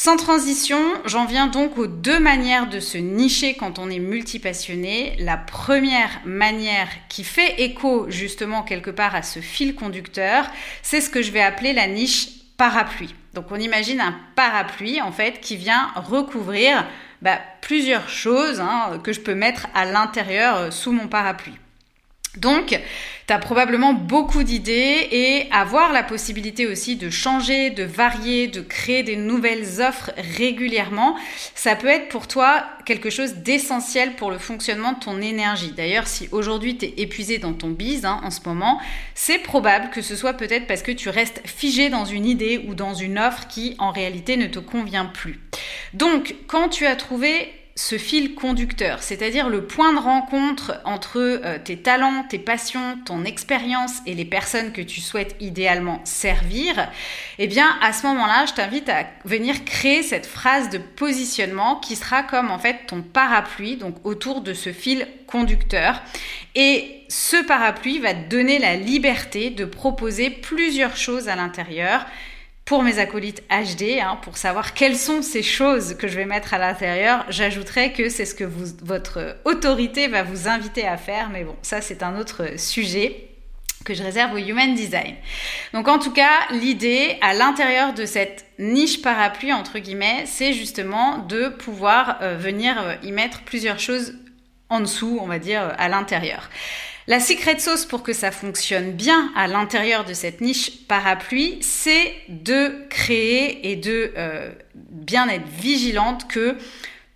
Sans 0.00 0.16
transition, 0.16 0.78
j'en 1.06 1.24
viens 1.24 1.48
donc 1.48 1.76
aux 1.76 1.88
deux 1.88 2.20
manières 2.20 2.68
de 2.68 2.78
se 2.78 2.96
nicher 2.96 3.54
quand 3.54 3.80
on 3.80 3.90
est 3.90 3.98
multipassionné. 3.98 5.16
La 5.18 5.36
première 5.36 6.20
manière 6.24 6.86
qui 7.08 7.24
fait 7.24 7.60
écho 7.62 8.08
justement 8.08 8.62
quelque 8.62 8.92
part 8.92 9.16
à 9.16 9.24
ce 9.24 9.40
fil 9.40 9.74
conducteur, 9.74 10.46
c'est 10.82 11.00
ce 11.00 11.10
que 11.10 11.20
je 11.20 11.32
vais 11.32 11.40
appeler 11.40 11.72
la 11.72 11.88
niche 11.88 12.28
parapluie. 12.56 13.12
Donc 13.34 13.46
on 13.50 13.56
imagine 13.56 14.00
un 14.00 14.14
parapluie 14.36 15.02
en 15.02 15.10
fait 15.10 15.40
qui 15.40 15.56
vient 15.56 15.88
recouvrir 15.96 16.86
bah, 17.20 17.40
plusieurs 17.60 18.08
choses 18.08 18.60
hein, 18.60 19.00
que 19.02 19.12
je 19.12 19.20
peux 19.20 19.34
mettre 19.34 19.66
à 19.74 19.84
l'intérieur 19.84 20.58
euh, 20.58 20.70
sous 20.70 20.92
mon 20.92 21.08
parapluie. 21.08 21.58
Donc, 22.36 22.78
tu 23.26 23.32
as 23.32 23.38
probablement 23.38 23.94
beaucoup 23.94 24.42
d'idées 24.42 25.08
et 25.10 25.48
avoir 25.50 25.92
la 25.92 26.02
possibilité 26.02 26.66
aussi 26.66 26.96
de 26.96 27.10
changer, 27.10 27.70
de 27.70 27.82
varier, 27.82 28.48
de 28.48 28.60
créer 28.60 29.02
des 29.02 29.16
nouvelles 29.16 29.80
offres 29.80 30.12
régulièrement, 30.16 31.16
ça 31.54 31.74
peut 31.74 31.88
être 31.88 32.08
pour 32.08 32.28
toi 32.28 32.64
quelque 32.84 33.10
chose 33.10 33.36
d'essentiel 33.36 34.14
pour 34.14 34.30
le 34.30 34.38
fonctionnement 34.38 34.92
de 34.92 35.00
ton 35.00 35.20
énergie. 35.20 35.72
D'ailleurs, 35.72 36.06
si 36.06 36.28
aujourd'hui 36.30 36.76
tu 36.76 36.86
es 36.86 36.94
épuisé 36.98 37.38
dans 37.38 37.54
ton 37.54 37.70
bise 37.70 38.04
hein, 38.04 38.20
en 38.22 38.30
ce 38.30 38.40
moment, 38.46 38.80
c'est 39.14 39.38
probable 39.38 39.90
que 39.90 40.02
ce 40.02 40.14
soit 40.14 40.34
peut-être 40.34 40.66
parce 40.66 40.82
que 40.82 40.92
tu 40.92 41.08
restes 41.08 41.42
figé 41.44 41.90
dans 41.90 42.04
une 42.04 42.26
idée 42.26 42.64
ou 42.68 42.74
dans 42.74 42.94
une 42.94 43.18
offre 43.18 43.46
qui 43.48 43.74
en 43.78 43.90
réalité 43.90 44.36
ne 44.36 44.46
te 44.46 44.58
convient 44.58 45.06
plus. 45.06 45.40
Donc, 45.94 46.34
quand 46.46 46.68
tu 46.68 46.86
as 46.86 46.96
trouvé 46.96 47.52
ce 47.78 47.96
fil 47.96 48.34
conducteur, 48.34 49.04
c'est-à-dire 49.04 49.48
le 49.48 49.64
point 49.64 49.92
de 49.92 50.00
rencontre 50.00 50.80
entre 50.84 51.18
euh, 51.18 51.58
tes 51.62 51.76
talents, 51.76 52.24
tes 52.28 52.40
passions, 52.40 52.98
ton 53.04 53.24
expérience 53.24 53.98
et 54.04 54.16
les 54.16 54.24
personnes 54.24 54.72
que 54.72 54.82
tu 54.82 55.00
souhaites 55.00 55.36
idéalement 55.38 56.00
servir, 56.02 56.90
eh 57.38 57.46
bien 57.46 57.68
à 57.80 57.92
ce 57.92 58.04
moment-là, 58.08 58.46
je 58.46 58.54
t'invite 58.54 58.88
à 58.88 59.06
venir 59.24 59.64
créer 59.64 60.02
cette 60.02 60.26
phrase 60.26 60.70
de 60.70 60.78
positionnement 60.78 61.76
qui 61.76 61.94
sera 61.94 62.24
comme 62.24 62.50
en 62.50 62.58
fait 62.58 62.86
ton 62.88 63.00
parapluie, 63.00 63.76
donc 63.76 63.94
autour 64.04 64.40
de 64.40 64.54
ce 64.54 64.72
fil 64.72 65.06
conducteur. 65.28 66.02
Et 66.56 67.04
ce 67.08 67.36
parapluie 67.46 68.00
va 68.00 68.12
te 68.12 68.28
donner 68.28 68.58
la 68.58 68.74
liberté 68.74 69.50
de 69.50 69.64
proposer 69.64 70.30
plusieurs 70.30 70.96
choses 70.96 71.28
à 71.28 71.36
l'intérieur 71.36 72.04
pour 72.68 72.82
mes 72.82 72.98
acolytes 72.98 73.42
HD, 73.48 73.98
hein, 73.98 74.18
pour 74.20 74.36
savoir 74.36 74.74
quelles 74.74 74.98
sont 74.98 75.22
ces 75.22 75.42
choses 75.42 75.94
que 75.94 76.06
je 76.06 76.16
vais 76.16 76.26
mettre 76.26 76.52
à 76.52 76.58
l'intérieur, 76.58 77.24
j'ajouterai 77.30 77.94
que 77.94 78.10
c'est 78.10 78.26
ce 78.26 78.34
que 78.34 78.44
votre 78.44 79.38
autorité 79.46 80.06
va 80.06 80.22
vous 80.22 80.48
inviter 80.48 80.86
à 80.86 80.98
faire, 80.98 81.30
mais 81.30 81.44
bon, 81.44 81.56
ça 81.62 81.80
c'est 81.80 82.02
un 82.02 82.18
autre 82.18 82.58
sujet 82.58 83.30
que 83.86 83.94
je 83.94 84.02
réserve 84.02 84.34
au 84.34 84.36
Human 84.36 84.74
Design. 84.74 85.14
Donc 85.72 85.88
en 85.88 85.98
tout 85.98 86.12
cas, 86.12 86.46
l'idée 86.50 87.16
à 87.22 87.32
l'intérieur 87.32 87.94
de 87.94 88.04
cette 88.04 88.44
niche 88.58 89.00
parapluie, 89.00 89.54
entre 89.54 89.78
guillemets, 89.78 90.24
c'est 90.26 90.52
justement 90.52 91.20
de 91.20 91.48
pouvoir 91.48 92.18
euh, 92.20 92.36
venir 92.36 92.78
euh, 92.78 92.94
y 93.02 93.12
mettre 93.12 93.44
plusieurs 93.44 93.78
choses 93.78 94.12
en 94.68 94.80
dessous, 94.80 95.18
on 95.22 95.26
va 95.26 95.38
dire, 95.38 95.72
à 95.78 95.88
l'intérieur. 95.88 96.50
La 97.08 97.20
secret 97.20 97.58
sauce 97.58 97.86
pour 97.86 98.02
que 98.02 98.12
ça 98.12 98.30
fonctionne 98.30 98.92
bien 98.92 99.32
à 99.34 99.46
l'intérieur 99.46 100.04
de 100.04 100.12
cette 100.12 100.42
niche 100.42 100.86
parapluie, 100.88 101.56
c'est 101.62 102.14
de 102.28 102.86
créer 102.90 103.70
et 103.70 103.76
de 103.76 104.12
euh, 104.18 104.52
bien 104.74 105.26
être 105.30 105.48
vigilante 105.48 106.28
que 106.28 106.58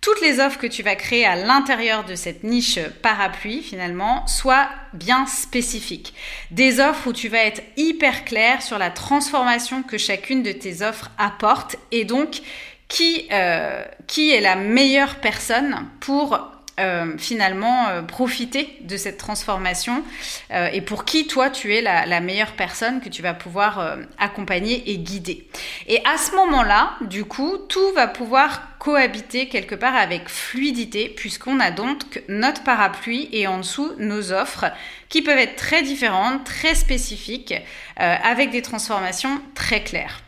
toutes 0.01 0.19
les 0.21 0.39
offres 0.39 0.57
que 0.57 0.65
tu 0.65 0.81
vas 0.81 0.95
créer 0.95 1.27
à 1.27 1.35
l'intérieur 1.35 2.05
de 2.05 2.15
cette 2.15 2.43
niche 2.43 2.79
parapluie, 3.03 3.61
finalement, 3.61 4.25
soient 4.25 4.67
bien 4.93 5.27
spécifiques. 5.27 6.15
Des 6.49 6.79
offres 6.79 7.09
où 7.09 7.13
tu 7.13 7.27
vas 7.27 7.43
être 7.43 7.61
hyper 7.77 8.25
clair 8.25 8.63
sur 8.63 8.79
la 8.79 8.89
transformation 8.89 9.83
que 9.83 9.99
chacune 9.99 10.41
de 10.41 10.51
tes 10.53 10.81
offres 10.81 11.11
apporte 11.19 11.75
et 11.91 12.03
donc 12.03 12.41
qui, 12.87 13.27
euh, 13.31 13.83
qui 14.07 14.31
est 14.31 14.41
la 14.41 14.55
meilleure 14.55 15.17
personne 15.17 15.87
pour 15.99 16.52
euh, 16.79 17.19
finalement 17.19 17.89
euh, 17.89 18.01
profiter 18.01 18.77
de 18.81 18.97
cette 18.97 19.19
transformation 19.19 20.03
euh, 20.51 20.69
et 20.73 20.81
pour 20.81 21.05
qui 21.05 21.27
toi 21.27 21.51
tu 21.51 21.71
es 21.75 21.81
la, 21.83 22.19
meilleure 22.19 22.53
personne 22.53 22.99
que 22.99 23.09
tu 23.09 23.21
vas 23.21 23.35
pouvoir 23.35 23.97
accompagner 24.17 24.89
et 24.89 24.97
guider. 24.97 25.47
Et 25.87 26.01
à 26.03 26.17
ce 26.17 26.35
moment-là, 26.35 26.93
du 27.01 27.25
coup, 27.25 27.57
tout 27.69 27.91
va 27.93 28.07
pouvoir 28.07 28.77
cohabiter 28.79 29.49
quelque 29.49 29.75
part 29.75 29.95
avec 29.95 30.29
fluidité 30.29 31.09
puisqu'on 31.09 31.59
a 31.59 31.69
donc 31.69 32.23
notre 32.27 32.63
parapluie 32.63 33.29
et 33.31 33.45
en 33.45 33.59
dessous 33.59 33.91
nos 33.99 34.31
offres 34.31 34.65
qui 35.09 35.21
peuvent 35.21 35.37
être 35.37 35.55
très 35.55 35.83
différentes, 35.83 36.43
très 36.43 36.73
spécifiques, 36.73 37.53
avec 37.97 38.49
des 38.49 38.63
transformations 38.63 39.41
très 39.53 39.83
claires. 39.83 40.23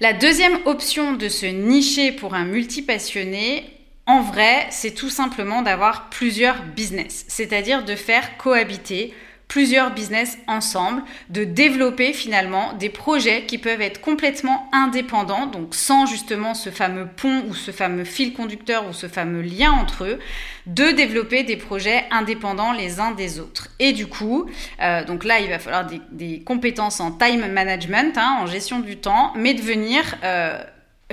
La 0.00 0.12
deuxième 0.12 0.58
option 0.64 1.12
de 1.12 1.28
se 1.28 1.46
nicher 1.46 2.10
pour 2.10 2.34
un 2.34 2.44
multipassionné, 2.44 3.73
en 4.06 4.20
vrai, 4.20 4.66
c'est 4.70 4.94
tout 4.94 5.08
simplement 5.08 5.62
d'avoir 5.62 6.10
plusieurs 6.10 6.62
business, 6.62 7.24
c'est-à-dire 7.28 7.84
de 7.84 7.94
faire 7.94 8.36
cohabiter 8.36 9.14
plusieurs 9.48 9.92
business 9.92 10.38
ensemble, 10.46 11.02
de 11.28 11.44
développer 11.44 12.12
finalement 12.12 12.72
des 12.72 12.88
projets 12.88 13.44
qui 13.44 13.58
peuvent 13.58 13.80
être 13.80 14.00
complètement 14.00 14.68
indépendants, 14.72 15.46
donc 15.46 15.74
sans 15.74 16.06
justement 16.06 16.54
ce 16.54 16.70
fameux 16.70 17.06
pont 17.06 17.44
ou 17.48 17.54
ce 17.54 17.70
fameux 17.70 18.04
fil 18.04 18.32
conducteur 18.32 18.88
ou 18.88 18.92
ce 18.92 19.06
fameux 19.06 19.42
lien 19.42 19.70
entre 19.70 20.04
eux, 20.04 20.18
de 20.66 20.90
développer 20.90 21.44
des 21.44 21.56
projets 21.56 22.04
indépendants 22.10 22.72
les 22.72 23.00
uns 23.00 23.12
des 23.12 23.38
autres. 23.38 23.68
Et 23.78 23.92
du 23.92 24.06
coup, 24.06 24.50
euh, 24.80 25.04
donc 25.04 25.24
là, 25.24 25.40
il 25.40 25.48
va 25.48 25.58
falloir 25.58 25.86
des, 26.10 26.40
compétences 26.40 27.00
en 27.00 27.12
time 27.12 27.46
management, 27.46 28.16
hein, 28.16 28.38
en 28.40 28.46
gestion 28.46 28.80
du 28.80 28.96
temps, 28.96 29.32
mais 29.36 29.54
de 29.54 29.62
venir... 29.62 30.16
Euh, 30.24 30.62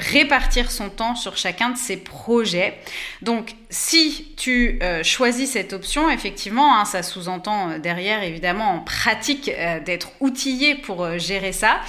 répartir 0.02 0.72
son 0.72 0.90
temps 0.90 1.16
sur 1.16 1.38
chacun 1.38 1.70
de 1.70 1.78
ses 1.78 1.98
projets. 1.98 2.78
Donc, 3.22 3.54
si 3.70 4.34
tu 4.36 4.80
euh, 4.82 5.04
choisis 5.04 5.52
cette 5.52 5.74
option, 5.74 6.10
effectivement, 6.10 6.78
hein, 6.78 6.86
ça 6.86 7.04
sous-entend 7.04 7.70
euh, 7.70 7.78
derrière, 7.78 8.24
évidemment, 8.24 8.72
en 8.72 8.80
pratique, 8.80 9.50
euh, 9.50 9.80
d'être 9.80 10.12
outillé 10.20 10.76
pour 10.76 11.18
gérer 11.20 11.52
ça. 11.52 11.80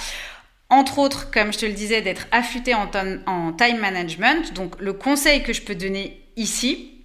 Entre 0.69 0.99
autres, 0.99 1.31
comme 1.31 1.51
je 1.51 1.59
te 1.59 1.65
le 1.65 1.73
disais, 1.73 2.01
d'être 2.01 2.27
affûté 2.31 2.73
en, 2.73 2.87
time 2.87 3.77
management. 3.79 4.53
Donc, 4.53 4.75
le 4.79 4.93
conseil 4.93 5.43
que 5.43 5.53
je 5.53 5.61
peux 5.61 5.75
donner 5.75 6.21
ici, 6.35 7.03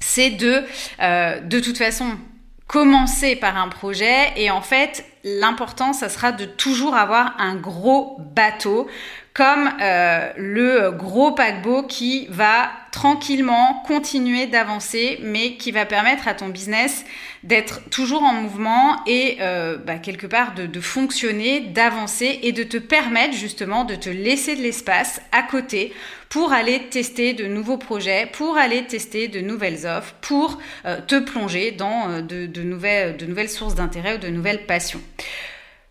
c'est 0.00 0.30
de, 0.30 0.64
de 0.98 1.60
toute 1.60 1.78
façon, 1.78 2.18
commencer 2.66 3.36
par 3.36 3.56
un 3.56 3.68
projet 3.68 4.32
et 4.36 4.50
en 4.50 4.60
fait 4.60 5.04
l'important 5.22 5.92
ça 5.92 6.08
sera 6.08 6.32
de 6.32 6.44
toujours 6.44 6.96
avoir 6.96 7.34
un 7.38 7.54
gros 7.54 8.18
bateau 8.34 8.88
comme 9.36 9.70
euh, 9.82 10.30
le 10.38 10.92
gros 10.92 11.32
paquebot 11.32 11.82
qui 11.82 12.26
va 12.30 12.70
tranquillement 12.90 13.82
continuer 13.86 14.46
d'avancer, 14.46 15.18
mais 15.22 15.56
qui 15.56 15.72
va 15.72 15.84
permettre 15.84 16.26
à 16.26 16.32
ton 16.32 16.48
business 16.48 17.04
d'être 17.42 17.82
toujours 17.90 18.22
en 18.22 18.32
mouvement 18.32 19.04
et 19.06 19.36
euh, 19.42 19.76
bah, 19.76 19.96
quelque 19.96 20.26
part 20.26 20.54
de, 20.54 20.80
fonctionner, 20.80 21.60
d'avancer 21.60 22.38
et 22.44 22.52
de 22.52 22.62
te 22.62 22.78
permettre 22.78 23.34
justement 23.34 23.84
de 23.84 23.94
te 23.94 24.08
laisser 24.08 24.56
de 24.56 24.62
l'espace 24.62 25.20
à 25.32 25.42
côté 25.42 25.92
pour 26.30 26.54
aller 26.54 26.84
tester 26.88 27.34
de 27.34 27.44
nouveaux 27.44 27.76
projets, 27.76 28.30
pour 28.32 28.56
aller 28.56 28.86
tester 28.86 29.28
de 29.28 29.40
nouvelles 29.40 29.86
offres, 29.86 30.14
pour 30.22 30.58
euh, 30.86 30.98
te 31.06 31.18
plonger 31.18 31.72
dans 31.72 32.22
de 32.22 32.62
nouvelles 32.62 33.50
sources 33.50 33.74
d'intérêt 33.74 34.14
ou 34.14 34.18
de 34.18 34.28
nouvelles 34.28 34.64
passions. 34.64 35.02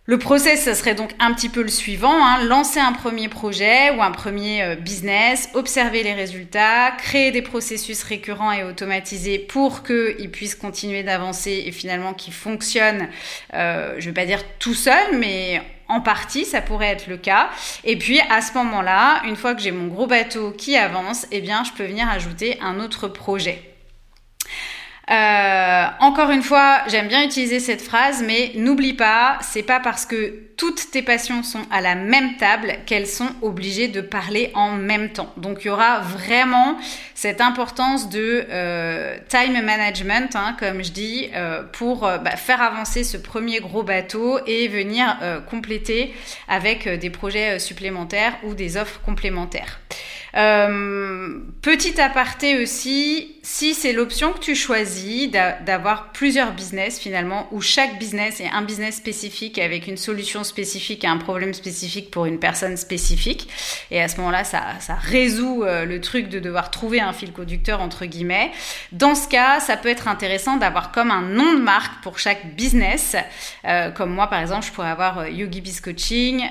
Le 0.07 0.19
process, 0.19 0.62
ça 0.62 0.75
serait 0.75 0.93
donc 0.93 1.15
un 1.17 1.33
petit 1.33 1.50
peu 1.50 1.63
le 1.63 1.67
suivant, 1.67 2.13
hein. 2.24 2.43
lancer 2.43 2.79
un 2.79 2.93
premier 2.93 3.27
projet 3.27 3.89
ou 3.97 4.03
un 4.03 4.12
premier 4.12 4.62
euh, 4.62 4.75
business, 4.75 5.50
observer 5.55 6.03
les 6.03 6.13
résultats, 6.13 6.91
créer 6.91 7.31
des 7.31 7.41
processus 7.41 8.03
récurrents 8.03 8.51
et 8.51 8.63
automatisés 8.63 9.39
pour 9.39 9.81
qu'ils 9.81 10.29
puissent 10.29 10.53
continuer 10.53 11.01
d'avancer 11.01 11.63
et 11.65 11.71
finalement 11.71 12.13
qu'ils 12.13 12.35
fonctionnent, 12.35 13.09
euh, 13.55 13.95
je 13.97 14.05
vais 14.05 14.13
pas 14.13 14.27
dire 14.27 14.43
tout 14.59 14.75
seul, 14.75 15.17
mais 15.17 15.63
en 15.88 16.01
partie, 16.01 16.45
ça 16.45 16.62
pourrait 16.62 16.91
être 16.91 17.07
le 17.07 17.17
cas. 17.17 17.50
Et 17.83 17.97
puis 17.97 18.19
à 18.29 18.43
ce 18.43 18.53
moment-là, 18.53 19.24
une 19.25 19.35
fois 19.35 19.55
que 19.55 19.62
j'ai 19.63 19.71
mon 19.71 19.88
gros 19.88 20.05
bateau 20.05 20.51
qui 20.51 20.77
avance, 20.77 21.25
eh 21.31 21.41
bien 21.41 21.63
je 21.63 21.71
peux 21.71 21.85
venir 21.85 22.07
ajouter 22.07 22.59
un 22.62 22.79
autre 22.79 23.07
projet. 23.07 23.75
Euh, 25.12 25.85
encore 26.00 26.31
une 26.31 26.41
fois, 26.41 26.79
j'aime 26.88 27.07
bien 27.07 27.24
utiliser 27.24 27.59
cette 27.59 27.81
phrase, 27.81 28.24
mais 28.25 28.53
n'oublie 28.55 28.93
pas, 28.93 29.38
c'est 29.41 29.62
pas 29.62 29.79
parce 29.79 30.05
que 30.05 30.41
toutes 30.57 30.89
tes 30.89 31.03
passions 31.03 31.43
sont 31.43 31.63
à 31.69 31.81
la 31.81 31.95
même 31.95 32.38
table 32.38 32.77
qu'elles 32.85 33.07
sont 33.07 33.29
obligées 33.41 33.88
de 33.88 34.01
parler 34.01 34.51
en 34.55 34.71
même 34.71 35.12
temps. 35.12 35.31
Donc 35.38 35.59
il 35.62 35.67
y 35.67 35.69
aura 35.69 36.00
vraiment 36.00 36.77
cette 37.13 37.41
importance 37.41 38.09
de 38.09 38.45
euh, 38.50 39.17
time 39.27 39.62
management, 39.62 40.35
hein, 40.35 40.55
comme 40.57 40.83
je 40.83 40.91
dis, 40.91 41.29
euh, 41.35 41.62
pour 41.74 42.01
bah, 42.01 42.35
faire 42.38 42.62
avancer 42.62 43.03
ce 43.03 43.17
premier 43.17 43.59
gros 43.59 43.83
bateau 43.83 44.39
et 44.47 44.67
venir 44.67 45.17
compléter 45.50 46.15
avec 46.47 46.88
des 46.88 47.09
projets 47.09 47.59
supplémentaires 47.59 48.33
ou 48.43 48.53
des 48.53 48.77
offres 48.77 49.01
complémentaires. 49.01 49.79
Petit 51.65 52.00
aparté 52.00 52.62
aussi, 52.62 53.38
si 53.42 53.74
c'est 53.74 53.94
l'option 53.94 54.34
que 54.34 54.39
tu 54.39 54.54
choisis 54.54 55.32
d'avoir 55.32 56.12
plusieurs 56.12 56.51
business 56.51 57.00
finalement, 57.00 57.48
où 57.51 57.62
chaque 57.62 57.98
business 58.00 58.39
est 58.42 58.50
un 58.50 58.62
business 58.62 58.98
spécifique 58.98 59.58
avec 59.60 59.88
une 59.88 59.98
solution 59.98 60.44
spécifique 60.44 61.06
à 61.06 61.12
un 61.12 61.18
problème 61.18 61.54
spécifique 61.54 62.12
pour 62.12 62.25
une 62.25 62.39
personne 62.39 62.75
spécifique, 62.75 63.48
et 63.92 64.01
à 64.01 64.08
ce 64.08 64.18
moment-là, 64.18 64.44
ça, 64.44 64.62
résout 65.00 65.63
euh, 65.63 65.86
le 65.86 66.01
truc 66.01 66.30
de 66.30 66.39
devoir 66.39 66.70
trouver 66.70 67.00
un 67.00 67.13
fil 67.13 67.32
conducteur 67.32 67.82
entre 67.82 68.06
guillemets. 68.06 68.51
Dans 68.92 69.15
ce 69.15 69.27
cas, 69.27 69.60
ça 69.60 69.77
peut 69.77 69.89
être 69.89 70.08
intéressant 70.08 70.58
d'avoir 70.58 70.92
comme 70.92 71.12
un 71.12 71.22
nom 71.22 71.54
de 71.54 71.62
marque 71.62 72.04
pour 72.04 72.20
chaque 72.20 72.56
business. 72.56 73.15
Euh, 73.65 73.89
comme 73.92 74.12
moi, 74.12 74.27
par 74.27 74.39
exemple, 74.39 74.65
je 74.65 74.72
pourrais 74.72 74.89
avoir 74.89 75.20
euh, 75.20 75.30
Yogi 75.30 75.62
Biz 75.62 75.82
Coaching, 75.82 76.44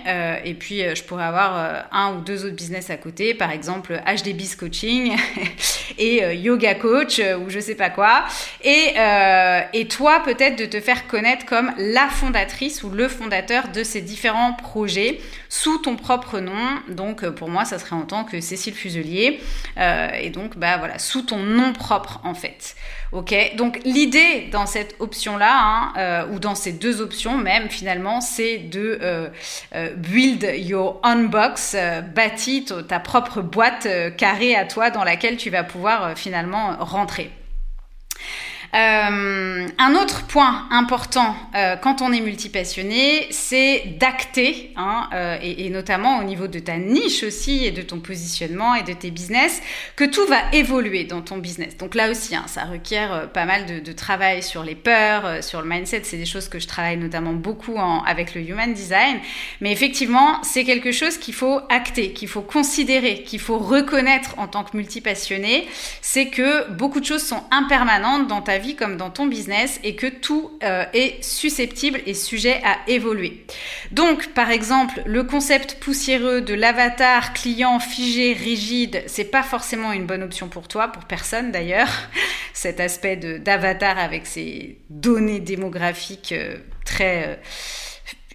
et 0.45 0.55
puis 0.55 0.81
je 0.95 1.03
pourrais 1.03 1.25
avoir 1.25 1.87
un 1.93 2.15
ou 2.15 2.21
deux 2.21 2.45
autres 2.45 2.57
business 2.57 2.91
à 2.91 2.97
côté, 2.97 3.35
par 3.35 3.51
exemple 3.51 3.74
HD 3.83 4.35
Biz 4.35 4.57
Coaching 4.57 5.17
et 5.99 6.25
euh, 6.25 6.35
yoga 6.35 6.75
coach 6.75 7.19
euh, 7.19 7.39
ou 7.39 7.51
je 7.51 7.61
sais 7.61 7.75
pas 7.75 7.91
quoi. 7.91 8.25
Et, 8.63 8.95
euh, 8.97 9.61
et 9.73 9.89
toi, 9.89 10.21
peut-être 10.25 10.57
de 10.59 10.65
te 10.65 10.81
faire 10.81 11.07
connaître 11.07 11.47
comme 11.47 11.73
la 11.77 12.09
fondatrice 12.09 12.83
ou 12.83 12.91
le 12.91 13.09
fondateur 13.09 13.69
de 13.69 13.83
ces 13.83 14.01
différents 14.01 14.55
projets 14.55 15.21
sous 15.49 15.79
ton 15.79 15.97
propre 15.97 16.41
nom. 16.41 16.81
Donc 16.89 17.27
pour 17.31 17.49
moi, 17.49 17.65
ça 17.65 17.79
serait 17.79 17.97
en 17.97 18.03
tant 18.03 18.25
que 18.25 18.41
Cécile 18.41 18.75
Fuselier. 18.75 19.41
et 20.21 20.31
donc, 20.31 20.57
bah 20.57 20.79
voilà, 20.79 20.99
sous 20.99 21.23
ton 21.23 21.39
nom 21.39 21.73
propre 21.73 22.21
en 22.25 22.35
fait. 22.35 22.75
Ok, 23.13 23.35
donc 23.57 23.81
l'idée 23.85 24.49
dans 24.51 24.67
cette 24.67 24.97
option-là, 24.99 25.93
hein, 25.97 26.27
ou 26.33 26.41
dans 26.41 26.57
ces 26.57 26.73
deux 26.73 27.01
options 27.01 27.37
même 27.39 27.71
finalement, 27.71 28.21
c'est 28.21 28.59
de 28.59 29.31
build 29.97 30.45
your 30.57 31.01
own 31.05 31.29
box, 31.29 31.77
bâtir 32.15 32.85
ta 32.89 32.99
propre 32.99 33.41
boîte 33.41 33.64
carrée 34.17 34.57
à 34.57 34.65
toi 34.65 34.91
dans 34.91 35.05
laquelle 35.05 35.37
tu 35.37 35.51
vas 35.51 35.65
pouvoir 35.65 36.17
finalement 36.17 36.77
rentrer. 36.79 37.31
Euh, 38.75 39.69
un 39.79 39.95
autre 39.95 40.27
point 40.27 40.67
important 40.71 41.37
euh, 41.55 41.77
quand 41.77 42.03
on 42.03 42.13
est 42.13 42.21
multipassionné, 42.21 43.29
c'est 43.31 43.85
d'acter, 44.01 44.73
hein, 44.77 45.09
euh, 45.15 45.39
et, 45.41 45.71
notamment 45.71 46.19
au 46.19 46.25
niveau 46.25 46.49
de 46.49 46.59
ta 46.59 46.77
niche 46.77 47.23
aussi 47.23 47.65
et 47.65 47.71
de 47.71 47.83
ton 47.83 48.01
positionnement 48.01 48.75
et 48.75 48.83
de 48.83 48.93
tes 48.93 49.13
business, 49.13 49.63
que 49.95 50.03
tout 50.03 50.27
va 50.27 50.39
évoluer 50.53 51.05
dans 51.05 51.23
ton 51.23 51.37
business. 51.37 51.77
Donc 51.77 51.95
là 51.95 52.11
aussi, 52.11 52.35
hein, 52.35 52.45
ça 52.47 52.65
requiert 52.65 53.31
pas 53.33 53.45
mal 53.45 53.67
de, 53.67 53.93
travail 53.93 54.43
sur 54.43 54.65
les 54.65 54.75
peurs, 54.75 55.45
sur 55.45 55.63
le 55.63 55.69
mindset. 55.69 56.03
C'est 56.03 56.17
des 56.17 56.27
choses 56.27 56.49
que 56.49 56.59
je 56.59 56.67
travaille 56.67 56.97
notamment 56.97 57.33
beaucoup 57.33 57.77
avec 58.07 58.35
le 58.35 58.41
Human 58.41 58.75
Design. 58.75 59.19
Mais 59.61 59.71
effectivement, 59.71 60.43
c'est 60.43 60.65
quelque 60.65 60.91
chose 60.91 61.17
qu'il 61.17 61.35
faut 61.35 61.61
acter, 61.69 62.13
qu'il 62.13 62.27
faut 62.27 62.43
considérer, 62.43 63.23
qu'il 63.23 63.39
faut 63.39 63.59
reconnaître 63.59 64.35
en 64.37 64.49
tant 64.49 64.65
que 64.65 64.77
multipassionné. 64.77 65.69
C'est 66.01 66.27
que 66.27 66.69
beaucoup 66.73 66.99
de 66.99 67.05
choses 67.05 67.23
sont 67.23 67.45
impermanentes 67.53 68.27
dans 68.27 68.43
ta 68.43 68.59
vie 68.59 68.64
comme 68.73 68.97
dans 68.97 69.11
ton 69.11 69.27
business 69.27 69.79
et 69.85 69.95
que 69.95 70.07
tout 70.07 70.59
euh, 70.63 70.85
est 70.95 71.23
susceptible 71.23 72.01
et 72.07 72.15
sujet 72.15 72.63
à 72.65 72.79
évoluer. 72.89 73.45
Donc, 73.93 74.29
par 74.29 74.51
exemple, 74.51 75.03
le 75.05 75.23
concept 75.25 75.79
poussiéreux 75.79 76.41
de 76.41 76.55
l'avatar 76.55 77.35
client 77.35 77.79
figé, 77.79 78.33
rigide, 78.33 79.03
c'est 79.07 79.31
pas 79.31 79.43
forcément 79.43 79.93
une 79.93 80.07
bonne 80.07 80.23
option 80.23 80.49
pour 80.49 80.67
toi, 80.69 80.89
pour 80.89 81.05
personne 81.05 81.53
d'ailleurs. 81.53 81.91
Cet 82.55 82.81
aspect 82.81 83.17
d'avatar 83.17 83.99
avec 83.99 84.27
ses 84.27 84.79
données 84.89 85.41
démographiques 85.41 86.33
euh, 86.33 86.57
très 86.85 87.29
euh, 87.29 87.35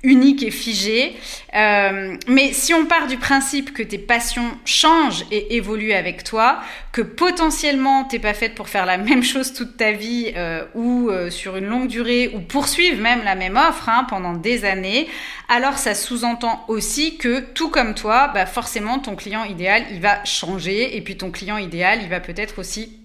unique 0.04 0.44
et 0.44 0.52
figé. 0.52 1.16
Euh, 1.56 2.16
mais 2.28 2.54
si 2.54 2.74
on 2.74 2.86
part 2.86 3.08
du 3.08 3.18
principe 3.18 3.74
que 3.74 3.84
tes 3.84 3.98
passions 3.98 4.58
changent 4.66 5.26
et 5.32 5.56
évoluent 5.56 5.94
avec 5.94 6.24
toi, 6.24 6.60
que 6.92 7.02
potentiellement 7.02 8.06
t'es 8.06 8.20
pas 8.20 8.34
faite 8.34 8.56
pour 8.56 8.70
faire 8.70 8.86
la 8.86 8.98
même 9.10 9.24
chose 9.24 9.54
toute 9.54 9.78
ta 9.78 9.92
vie 9.92 10.32
euh, 10.36 10.64
ou 10.76 11.10
euh, 11.10 11.30
sur 11.30 11.58
une 11.58 11.66
longue 11.66 11.88
durée 11.88 12.32
ou 12.34 12.40
poursuivre 12.40 13.02
même 13.02 13.24
la 13.24 13.36
même 13.36 13.58
offre 13.58 13.90
hein, 13.90 14.06
pendant 14.10 14.34
des 14.34 14.66
années, 14.66 15.08
alors 15.48 15.78
ça 15.78 15.96
sous-entend 15.96 16.64
aussi 16.68 17.18
que 17.18 17.40
tout 17.40 17.70
comme 17.70 17.96
toi, 17.96 18.30
bah 18.34 18.46
forcément 18.46 19.00
ton 19.00 19.16
client 19.16 19.44
idéal 19.44 19.84
il 19.92 20.00
va 20.00 20.24
changer 20.24 20.96
et 20.96 21.02
puis 21.02 21.18
ton 21.18 21.32
client 21.32 21.58
idéal 21.58 22.00
il 22.02 22.10
va 22.10 22.20
peut-être 22.20 22.60
aussi 22.60 23.00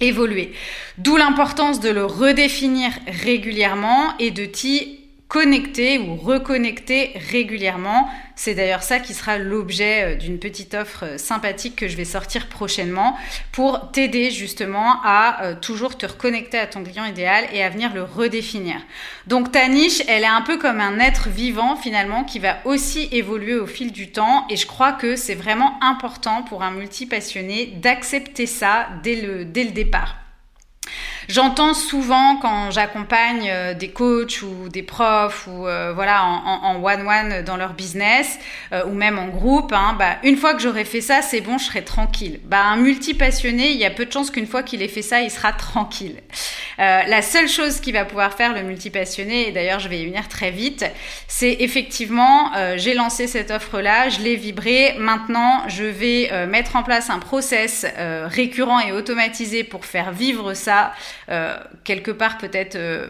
évoluer. 0.00 0.52
D'où 0.98 1.16
l'importance 1.16 1.80
de 1.80 1.88
le 1.88 2.04
redéfinir 2.04 2.90
régulièrement 3.06 4.16
et 4.18 4.30
de 4.30 4.44
t'y 4.44 4.95
connecter 5.28 5.98
ou 5.98 6.14
reconnecter 6.14 7.12
régulièrement. 7.30 8.08
C'est 8.36 8.54
d'ailleurs 8.54 8.82
ça 8.82 9.00
qui 9.00 9.12
sera 9.12 9.38
l'objet 9.38 10.02
euh, 10.02 10.14
d'une 10.14 10.38
petite 10.38 10.74
offre 10.74 11.04
euh, 11.04 11.18
sympathique 11.18 11.74
que 11.74 11.88
je 11.88 11.96
vais 11.96 12.04
sortir 12.04 12.48
prochainement 12.48 13.16
pour 13.50 13.90
t'aider 13.90 14.30
justement 14.30 15.00
à 15.02 15.42
euh, 15.42 15.54
toujours 15.60 15.96
te 15.96 16.06
reconnecter 16.06 16.58
à 16.58 16.66
ton 16.66 16.84
client 16.84 17.06
idéal 17.06 17.44
et 17.52 17.62
à 17.62 17.70
venir 17.70 17.92
le 17.92 18.04
redéfinir. 18.04 18.76
Donc 19.26 19.50
ta 19.50 19.66
niche, 19.68 20.02
elle 20.06 20.22
est 20.22 20.26
un 20.26 20.42
peu 20.42 20.58
comme 20.58 20.80
un 20.80 21.00
être 21.00 21.28
vivant 21.28 21.76
finalement 21.76 22.22
qui 22.22 22.38
va 22.38 22.58
aussi 22.64 23.08
évoluer 23.10 23.56
au 23.56 23.66
fil 23.66 23.90
du 23.90 24.12
temps 24.12 24.46
et 24.48 24.56
je 24.56 24.66
crois 24.66 24.92
que 24.92 25.16
c'est 25.16 25.34
vraiment 25.34 25.78
important 25.82 26.42
pour 26.42 26.62
un 26.62 26.70
multipassionné 26.70 27.66
d'accepter 27.82 28.46
ça 28.46 28.88
dès 29.02 29.16
le, 29.16 29.44
dès 29.44 29.64
le 29.64 29.72
départ. 29.72 30.16
J'entends 31.28 31.74
souvent 31.74 32.36
quand 32.36 32.70
j'accompagne 32.70 33.50
euh, 33.50 33.74
des 33.74 33.88
coachs 33.88 34.42
ou 34.42 34.68
des 34.68 34.84
profs 34.84 35.48
ou 35.48 35.66
euh, 35.66 35.92
voilà 35.92 36.24
en 36.24 36.80
one-one 36.80 37.42
dans 37.42 37.56
leur 37.56 37.72
business 37.72 38.38
euh, 38.72 38.84
ou 38.84 38.92
même 38.92 39.18
en 39.18 39.26
groupe, 39.26 39.72
hein, 39.72 39.96
bah, 39.98 40.18
une 40.22 40.36
fois 40.36 40.54
que 40.54 40.62
j'aurai 40.62 40.84
fait 40.84 41.00
ça, 41.00 41.22
c'est 41.22 41.40
bon, 41.40 41.58
je 41.58 41.64
serai 41.64 41.82
tranquille. 41.82 42.38
Bah, 42.44 42.62
un 42.62 42.76
multi-passionné, 42.76 43.72
il 43.72 43.76
y 43.76 43.84
a 43.84 43.90
peu 43.90 44.06
de 44.06 44.12
chances 44.12 44.30
qu'une 44.30 44.46
fois 44.46 44.62
qu'il 44.62 44.82
ait 44.82 44.88
fait 44.88 45.02
ça, 45.02 45.20
il 45.20 45.30
sera 45.30 45.52
tranquille. 45.56 46.20
la 46.78 47.22
seule 47.22 47.48
chose 47.48 47.80
qu'il 47.80 47.94
va 47.94 48.04
pouvoir 48.04 48.34
faire 48.34 48.52
le 48.52 48.62
multi-passionné, 48.62 49.48
et 49.48 49.52
d'ailleurs 49.52 49.80
je 49.80 49.88
vais 49.88 49.98
y 49.98 50.06
venir 50.06 50.28
très 50.28 50.52
vite, 50.52 50.84
c'est 51.26 51.56
effectivement, 51.60 52.52
j'ai 52.76 52.94
lancé 52.94 53.26
cette 53.26 53.50
offre-là, 53.50 54.10
je 54.10 54.20
l'ai 54.20 54.36
vibré, 54.36 54.94
maintenant 54.98 55.62
je 55.68 55.84
vais 55.84 56.46
mettre 56.46 56.76
en 56.76 56.82
place 56.82 57.10
un 57.10 57.18
process 57.18 57.86
récurrent 57.96 58.80
et 58.80 58.92
automatisé 58.92 59.64
pour 59.64 59.84
faire 59.84 60.12
vivre 60.12 60.54
ça 60.54 60.86
euh, 60.86 61.15
quelque 61.84 62.10
part 62.10 62.38
peut-être 62.38 62.76
euh, 62.76 63.08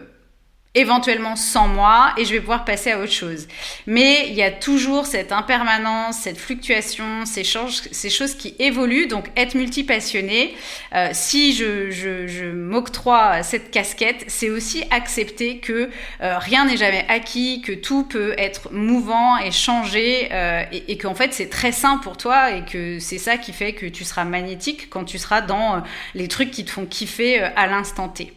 éventuellement 0.76 1.36
sans 1.36 1.66
moi 1.66 2.12
et 2.18 2.26
je 2.26 2.32
vais 2.32 2.40
pouvoir 2.40 2.64
passer 2.64 2.92
à 2.92 3.00
autre 3.00 3.12
chose. 3.12 3.48
Mais 3.86 4.28
il 4.28 4.34
y 4.34 4.42
a 4.42 4.50
toujours 4.50 5.06
cette 5.06 5.32
impermanence, 5.32 6.18
cette 6.18 6.36
fluctuation, 6.36 7.24
ces, 7.24 7.42
choses 7.44 8.34
qui 8.34 8.54
évoluent. 8.58 9.08
Donc 9.08 9.30
être 9.36 9.54
multipassionné, 9.54 10.54
euh, 10.94 11.08
si 11.12 11.54
je, 11.54 11.90
je, 11.90 12.26
je 12.26 12.44
m'octroie 12.44 13.42
cette 13.42 13.70
casquette, 13.70 14.24
c'est 14.28 14.50
aussi 14.50 14.84
accepter 14.90 15.58
que 15.58 15.88
euh, 16.20 16.38
rien 16.38 16.66
n'est 16.66 16.76
jamais 16.76 17.06
acquis, 17.08 17.62
que 17.62 17.72
tout 17.72 18.04
peut 18.04 18.34
être 18.36 18.70
mouvant 18.70 19.38
et 19.38 19.52
changer 19.52 20.28
euh, 20.32 20.62
et, 20.72 20.92
et 20.92 20.98
qu'en 20.98 21.14
fait 21.14 21.32
c'est 21.32 21.48
très 21.48 21.72
sain 21.72 21.96
pour 21.96 22.18
toi 22.18 22.50
et 22.52 22.64
que 22.66 22.98
c'est 22.98 23.18
ça 23.18 23.38
qui 23.38 23.54
fait 23.54 23.72
que 23.72 23.86
tu 23.86 24.04
seras 24.04 24.24
magnétique 24.24 24.90
quand 24.90 25.04
tu 25.04 25.16
seras 25.16 25.40
dans 25.40 25.82
les 26.14 26.28
trucs 26.28 26.50
qui 26.50 26.66
te 26.66 26.70
font 26.70 26.84
kiffer 26.84 27.40
à 27.40 27.66
l'instant 27.66 28.10
T. 28.10 28.32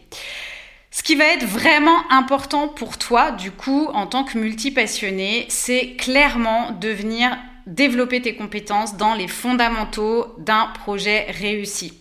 Ce 0.92 1.04
qui 1.04 1.14
va 1.14 1.24
être 1.26 1.44
vraiment 1.44 2.10
important 2.10 2.66
pour 2.66 2.98
toi, 2.98 3.30
du 3.30 3.52
coup, 3.52 3.88
en 3.94 4.06
tant 4.06 4.24
que 4.24 4.36
multipassionné, 4.36 5.46
c'est 5.48 5.94
clairement 5.96 6.72
de 6.72 6.88
venir 6.88 7.36
développer 7.66 8.20
tes 8.20 8.34
compétences 8.34 8.96
dans 8.96 9.14
les 9.14 9.28
fondamentaux 9.28 10.34
d'un 10.38 10.66
projet 10.74 11.26
réussi. 11.30 11.94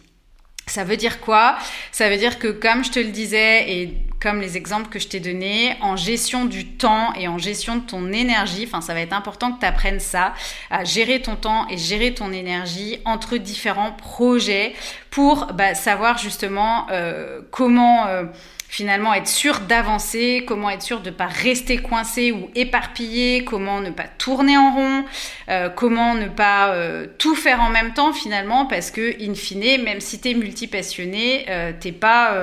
Ça 0.65 0.83
veut 0.83 0.97
dire 0.97 1.19
quoi? 1.19 1.57
Ça 1.91 2.09
veut 2.09 2.17
dire 2.17 2.39
que 2.39 2.47
comme 2.47 2.83
je 2.83 2.91
te 2.91 2.99
le 2.99 3.09
disais 3.09 3.71
et 3.71 3.97
comme 4.21 4.41
les 4.41 4.57
exemples 4.57 4.89
que 4.89 4.99
je 4.99 5.07
t'ai 5.07 5.19
donnés, 5.19 5.75
en 5.81 5.95
gestion 5.95 6.45
du 6.45 6.65
temps 6.65 7.13
et 7.13 7.27
en 7.27 7.37
gestion 7.37 7.77
de 7.77 7.81
ton 7.81 8.11
énergie, 8.11 8.65
enfin 8.67 8.81
ça 8.81 8.93
va 8.93 9.01
être 9.01 9.13
important 9.13 9.51
que 9.51 9.59
tu 9.59 9.65
apprennes 9.65 9.99
ça, 9.99 10.33
à 10.69 10.83
gérer 10.83 11.21
ton 11.21 11.35
temps 11.35 11.67
et 11.69 11.77
gérer 11.77 12.13
ton 12.13 12.31
énergie 12.31 12.99
entre 13.05 13.37
différents 13.37 13.93
projets 13.93 14.73
pour 15.09 15.47
bah, 15.53 15.75
savoir 15.75 16.17
justement 16.17 16.87
euh, 16.91 17.41
comment... 17.51 18.07
Euh, 18.07 18.23
finalement 18.69 19.15
être 19.15 19.27
sûr 19.27 19.61
d'avancer, 19.61 20.43
comment 20.47 20.69
être 20.69 20.83
sûr 20.83 21.01
de 21.01 21.09
ne 21.09 21.15
pas 21.15 21.25
rester 21.25 21.77
coincé 21.77 22.31
ou 22.31 22.51
éparpillé, 22.53 23.43
comment 23.43 23.81
ne 23.81 23.89
pas 23.89 24.07
tourner 24.19 24.57
en 24.57 24.71
rond, 24.71 25.05
euh, 25.49 25.69
comment 25.69 26.13
ne 26.13 26.27
pas 26.27 26.69
euh, 26.69 27.07
tout 27.17 27.35
faire 27.35 27.61
en 27.61 27.69
même 27.69 27.93
temps 27.93 28.13
finalement, 28.13 28.67
parce 28.67 28.91
que 28.91 29.15
in 29.27 29.33
fine, 29.33 29.81
même 29.83 29.99
si 29.99 30.21
tu 30.21 30.29
es 30.29 30.33
multipassionné, 30.35 31.47
euh, 31.49 31.71
t'es 31.77 31.91
pas 31.91 32.37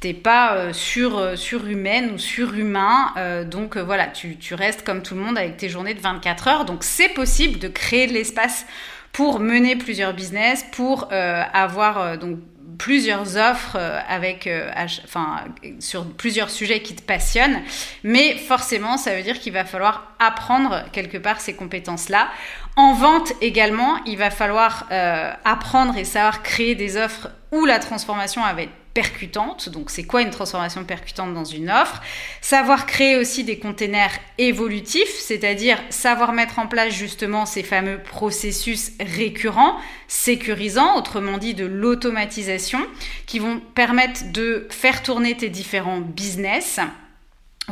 t'es 0.00 0.14
pas 0.14 0.72
sur, 0.72 1.38
surhumaine 1.38 2.10
ou 2.12 2.18
surhumain. 2.18 3.14
donc 3.46 3.78
voilà, 3.78 4.06
tu, 4.06 4.36
tu, 4.36 4.54
restes 4.54 4.84
comme 4.84 5.02
tout 5.02 5.14
le 5.14 5.20
monde 5.20 5.38
avec 5.38 5.56
tes 5.56 5.70
journées 5.70 5.94
de 5.94 6.00
24 6.00 6.48
heures. 6.48 6.64
Donc 6.66 6.84
c'est 6.84 7.08
possible 7.08 7.58
de 7.58 7.68
créer 7.68 8.06
de 8.06 8.12
l'espace 8.12 8.66
pour 9.12 9.40
mener 9.40 9.76
plusieurs 9.76 10.12
business, 10.12 10.66
pour 10.72 11.08
avoir 11.10 12.18
donc 12.18 12.38
plusieurs 12.78 13.36
offres 13.36 13.76
euh, 13.76 14.00
avec, 14.08 14.46
euh, 14.46 14.70
enfin, 15.04 15.44
sur 15.80 16.06
plusieurs 16.06 16.50
sujets 16.50 16.80
qui 16.80 16.94
te 16.94 17.02
passionnent, 17.02 17.60
mais 18.02 18.36
forcément, 18.36 18.96
ça 18.96 19.14
veut 19.14 19.22
dire 19.22 19.38
qu'il 19.38 19.52
va 19.52 19.64
falloir 19.64 20.12
apprendre 20.18 20.84
quelque 20.92 21.18
part 21.18 21.40
ces 21.40 21.54
compétences-là. 21.54 22.28
En 22.76 22.94
vente 22.94 23.32
également, 23.40 24.02
il 24.06 24.18
va 24.18 24.30
falloir 24.30 24.86
euh, 24.90 25.32
apprendre 25.44 25.96
et 25.96 26.04
savoir 26.04 26.42
créer 26.42 26.74
des 26.74 26.96
offres 26.96 27.28
où 27.52 27.64
la 27.64 27.78
transformation 27.78 28.42
va 28.42 28.62
être 28.62 28.72
percutante. 28.94 29.68
Donc, 29.68 29.90
c'est 29.90 30.04
quoi 30.04 30.22
une 30.22 30.30
transformation 30.30 30.84
percutante 30.84 31.34
dans 31.34 31.44
une 31.44 31.68
offre? 31.68 32.00
Savoir 32.40 32.86
créer 32.86 33.16
aussi 33.16 33.44
des 33.44 33.58
containers 33.58 34.18
évolutifs, 34.38 35.18
c'est-à-dire 35.18 35.78
savoir 35.90 36.32
mettre 36.32 36.60
en 36.60 36.68
place 36.68 36.94
justement 36.94 37.44
ces 37.44 37.64
fameux 37.64 37.98
processus 37.98 38.92
récurrents, 39.00 39.76
sécurisants, 40.08 40.96
autrement 40.96 41.38
dit 41.38 41.54
de 41.54 41.66
l'automatisation, 41.66 42.80
qui 43.26 43.40
vont 43.40 43.60
permettre 43.60 44.32
de 44.32 44.66
faire 44.70 45.02
tourner 45.02 45.36
tes 45.36 45.48
différents 45.50 46.00
business 46.00 46.80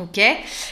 Ok, 0.01 0.19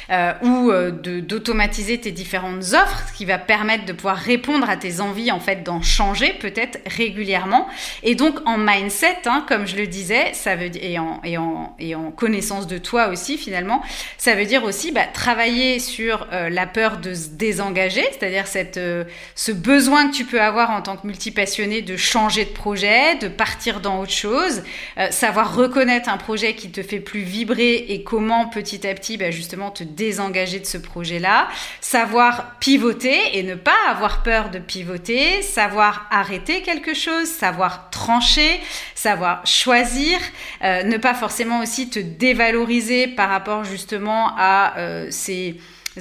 euh, 0.09 0.33
ou 0.41 0.71
euh, 0.71 0.91
d'automatiser 0.91 2.01
tes 2.01 2.11
différentes 2.11 2.73
offres, 2.73 3.05
ce 3.07 3.19
qui 3.19 3.27
va 3.27 3.37
permettre 3.37 3.85
de 3.85 3.93
pouvoir 3.93 4.17
répondre 4.17 4.71
à 4.71 4.79
tes 4.79 5.01
envies, 5.01 5.31
en 5.31 5.41
fait, 5.41 5.63
d'en 5.63 5.83
changer 5.83 6.33
peut-être 6.41 6.79
régulièrement. 6.87 7.69
Et 8.03 8.15
donc 8.15 8.39
en 8.47 8.57
mindset, 8.57 9.19
hein, 9.27 9.45
comme 9.47 9.67
je 9.67 9.77
le 9.77 9.87
disais, 9.87 10.33
ça 10.33 10.57
veut 10.57 10.71
et 10.75 10.99
en, 10.99 11.21
et 11.23 11.37
en, 11.37 11.77
et 11.79 11.95
en 11.95 12.11
connaissance 12.13 12.67
de 12.67 12.79
toi 12.79 13.09
aussi 13.09 13.37
finalement, 13.37 13.83
ça 14.17 14.35
veut 14.35 14.47
dire 14.47 14.65
aussi 14.65 14.91
bah, 14.91 15.05
travailler 15.13 15.81
sur 15.81 16.27
euh, 16.33 16.49
la 16.49 16.67
peur 16.67 16.97
de 16.97 17.13
se 17.13 17.29
désengager, 17.29 18.05
c'est-à-dire 18.13 18.47
cette 18.47 18.79
euh, 18.79 19.05
ce 19.35 19.53
besoin 19.53 20.09
que 20.09 20.17
tu 20.17 20.25
peux 20.25 20.41
avoir 20.41 20.71
en 20.71 20.81
tant 20.81 20.97
que 20.97 21.07
multipassionné 21.07 21.83
de 21.83 21.99
changer 21.99 22.47
de 22.47 22.51
projet, 22.51 23.17
de 23.17 23.29
partir 23.29 23.81
dans 23.81 24.01
autre 24.01 24.13
chose, 24.13 24.63
savoir 25.11 25.55
reconnaître 25.55 26.09
un 26.09 26.17
projet 26.17 26.55
qui 26.55 26.71
te 26.71 26.83
fait 26.83 27.01
plus 27.01 27.21
vibrer 27.21 27.75
et 27.89 28.03
comment 28.03 28.47
petit 28.47 28.87
à 28.87 28.95
petit 28.95 29.10
bah, 29.17 29.31
justement 29.31 29.71
te 29.71 29.85
désengager 29.85 30.61
de 30.61 30.67
ce 30.67 30.79
projet-là, 30.79 31.49
savoir 31.81 32.59
pivoter 32.59 33.39
et 33.39 33.43
ne 33.43 33.55
pas 33.55 33.77
avoir 33.89 34.23
peur 34.23 34.51
de 34.51 34.59
pivoter, 34.59 35.43
savoir 35.43 36.07
arrêter 36.11 36.63
quelque 36.63 36.95
chose, 36.95 37.27
savoir 37.29 37.91
trancher, 37.91 38.61
savoir 38.95 39.47
choisir, 39.47 40.19
euh, 40.63 40.83
ne 40.83 40.97
pas 40.97 41.15
forcément 41.15 41.61
aussi 41.61 41.91
te 41.91 41.99
dévaloriser 41.99 43.07
par 43.09 43.29
rapport 43.29 43.65
justement 43.65 44.33
à 44.37 44.79
euh, 44.79 45.07
ces 45.11 45.57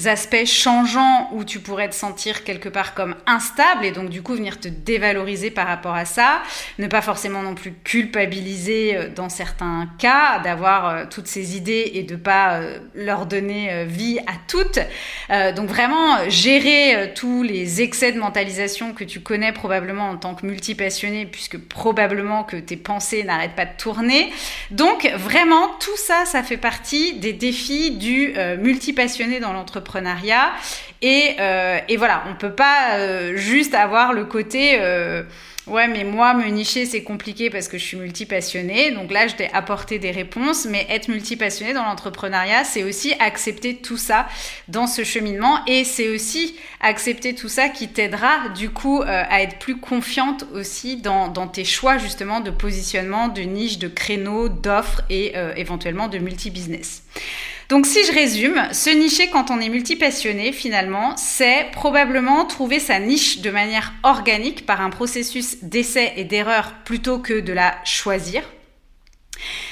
aspects 0.07 0.45
changeants 0.45 1.29
où 1.33 1.43
tu 1.43 1.59
pourrais 1.59 1.89
te 1.89 1.95
sentir 1.95 2.43
quelque 2.43 2.69
part 2.69 2.93
comme 2.93 3.15
instable 3.25 3.85
et 3.85 3.91
donc 3.91 4.09
du 4.09 4.21
coup 4.21 4.33
venir 4.33 4.59
te 4.59 4.67
dévaloriser 4.67 5.51
par 5.51 5.67
rapport 5.67 5.95
à 5.95 6.05
ça, 6.05 6.41
ne 6.77 6.87
pas 6.87 7.01
forcément 7.01 7.41
non 7.41 7.55
plus 7.55 7.73
culpabiliser 7.83 8.95
euh, 8.95 9.09
dans 9.09 9.29
certains 9.29 9.89
cas, 9.97 10.39
d'avoir 10.39 10.87
euh, 10.87 11.05
toutes 11.09 11.27
ces 11.27 11.57
idées 11.57 11.91
et 11.95 12.03
de 12.03 12.15
pas 12.15 12.59
euh, 12.59 12.79
leur 12.93 13.25
donner 13.25 13.85
vie 13.85 14.19
à 14.19 14.33
toutes. 14.47 14.79
donc 15.55 15.69
vraiment 15.69 16.29
gérer 16.29 17.11
tous 17.15 17.43
les 17.43 17.81
excès 17.81 18.11
de 18.11 18.19
mentalisation 18.19 18.93
que 18.93 19.03
tu 19.03 19.21
connais 19.21 19.51
probablement 19.51 20.09
en 20.09 20.17
tant 20.17 20.35
que 20.35 20.45
multipassionné 20.45 21.25
puisque 21.25 21.57
probablement 21.57 22.43
que 22.43 22.57
tes 22.57 22.77
pensées 22.77 23.23
n'arrêtent 23.23 23.55
pas 23.55 23.65
de 23.65 23.77
tourner. 23.77 24.31
Donc 24.71 25.09
vraiment 25.15 25.69
tout 25.79 25.97
ça, 25.97 26.25
ça 26.25 26.43
fait 26.43 26.57
partie 26.57 27.13
des 27.15 27.33
défis 27.33 27.91
du 27.91 28.33
multipassionné 28.59 29.39
dans 29.39 29.53
l'entreprise 29.53 29.88
et, 31.01 31.35
euh, 31.39 31.79
et, 31.87 31.97
voilà, 31.97 32.23
on 32.29 32.35
peut 32.35 32.51
pas 32.51 32.97
euh, 32.97 33.37
juste 33.37 33.73
avoir 33.73 34.13
le 34.13 34.25
côté 34.25 34.77
euh, 34.79 35.23
ouais, 35.67 35.87
mais 35.87 36.03
moi 36.03 36.33
me 36.33 36.45
nicher 36.47 36.85
c'est 36.85 37.03
compliqué 37.03 37.49
parce 37.49 37.67
que 37.67 37.77
je 37.77 37.83
suis 37.83 37.97
multipassionné. 37.97 38.91
Donc 38.91 39.11
là, 39.11 39.27
je 39.27 39.35
t'ai 39.35 39.49
apporté 39.53 39.97
des 39.97 40.11
réponses, 40.11 40.65
mais 40.65 40.85
être 40.89 41.07
multipassionné 41.07 41.73
dans 41.73 41.85
l'entrepreneuriat, 41.85 42.63
c'est 42.65 42.83
aussi 42.83 43.13
accepter 43.19 43.77
tout 43.77 43.97
ça 43.97 44.27
dans 44.67 44.87
ce 44.87 45.03
cheminement 45.03 45.59
et 45.67 45.83
c'est 45.85 46.09
aussi 46.09 46.55
accepter 46.81 47.33
tout 47.33 47.49
ça 47.49 47.69
qui 47.69 47.87
t'aidera 47.87 48.49
du 48.49 48.69
coup 48.69 49.01
à 49.05 49.41
être 49.41 49.57
plus 49.57 49.77
confiante 49.77 50.45
aussi 50.53 50.97
dans, 50.97 51.29
dans, 51.29 51.47
tes 51.47 51.65
choix 51.65 51.97
justement 51.97 52.41
de 52.41 52.51
positionnement, 52.51 53.29
de 53.29 53.41
niche, 53.41 53.79
de 53.79 53.87
créneaux, 53.87 54.49
d'offres 54.49 55.01
et 55.09 55.33
éventuellement 55.55 56.07
de 56.07 56.17
multi-business. 56.17 57.03
Donc 57.69 57.85
si 57.85 58.03
je 58.03 58.11
résume, 58.11 58.59
se 58.73 58.89
nicher 58.89 59.29
quand 59.29 59.51
on 59.51 59.59
est 59.59 59.69
multipassionné, 59.69 60.51
finalement, 60.53 61.15
c'est 61.17 61.67
probablement 61.71 62.45
trouver 62.45 62.79
sa 62.79 62.97
niche 62.97 63.41
de 63.41 63.51
manière 63.51 63.93
organique 64.01 64.65
par 64.65 64.81
un 64.81 64.89
processus 64.89 65.57
d'essai 65.61 66.13
et 66.15 66.23
d'erreur 66.23 66.73
plutôt 66.83 67.19
que 67.19 67.39
de 67.39 67.53
la 67.53 67.77
choisir. 67.85 68.43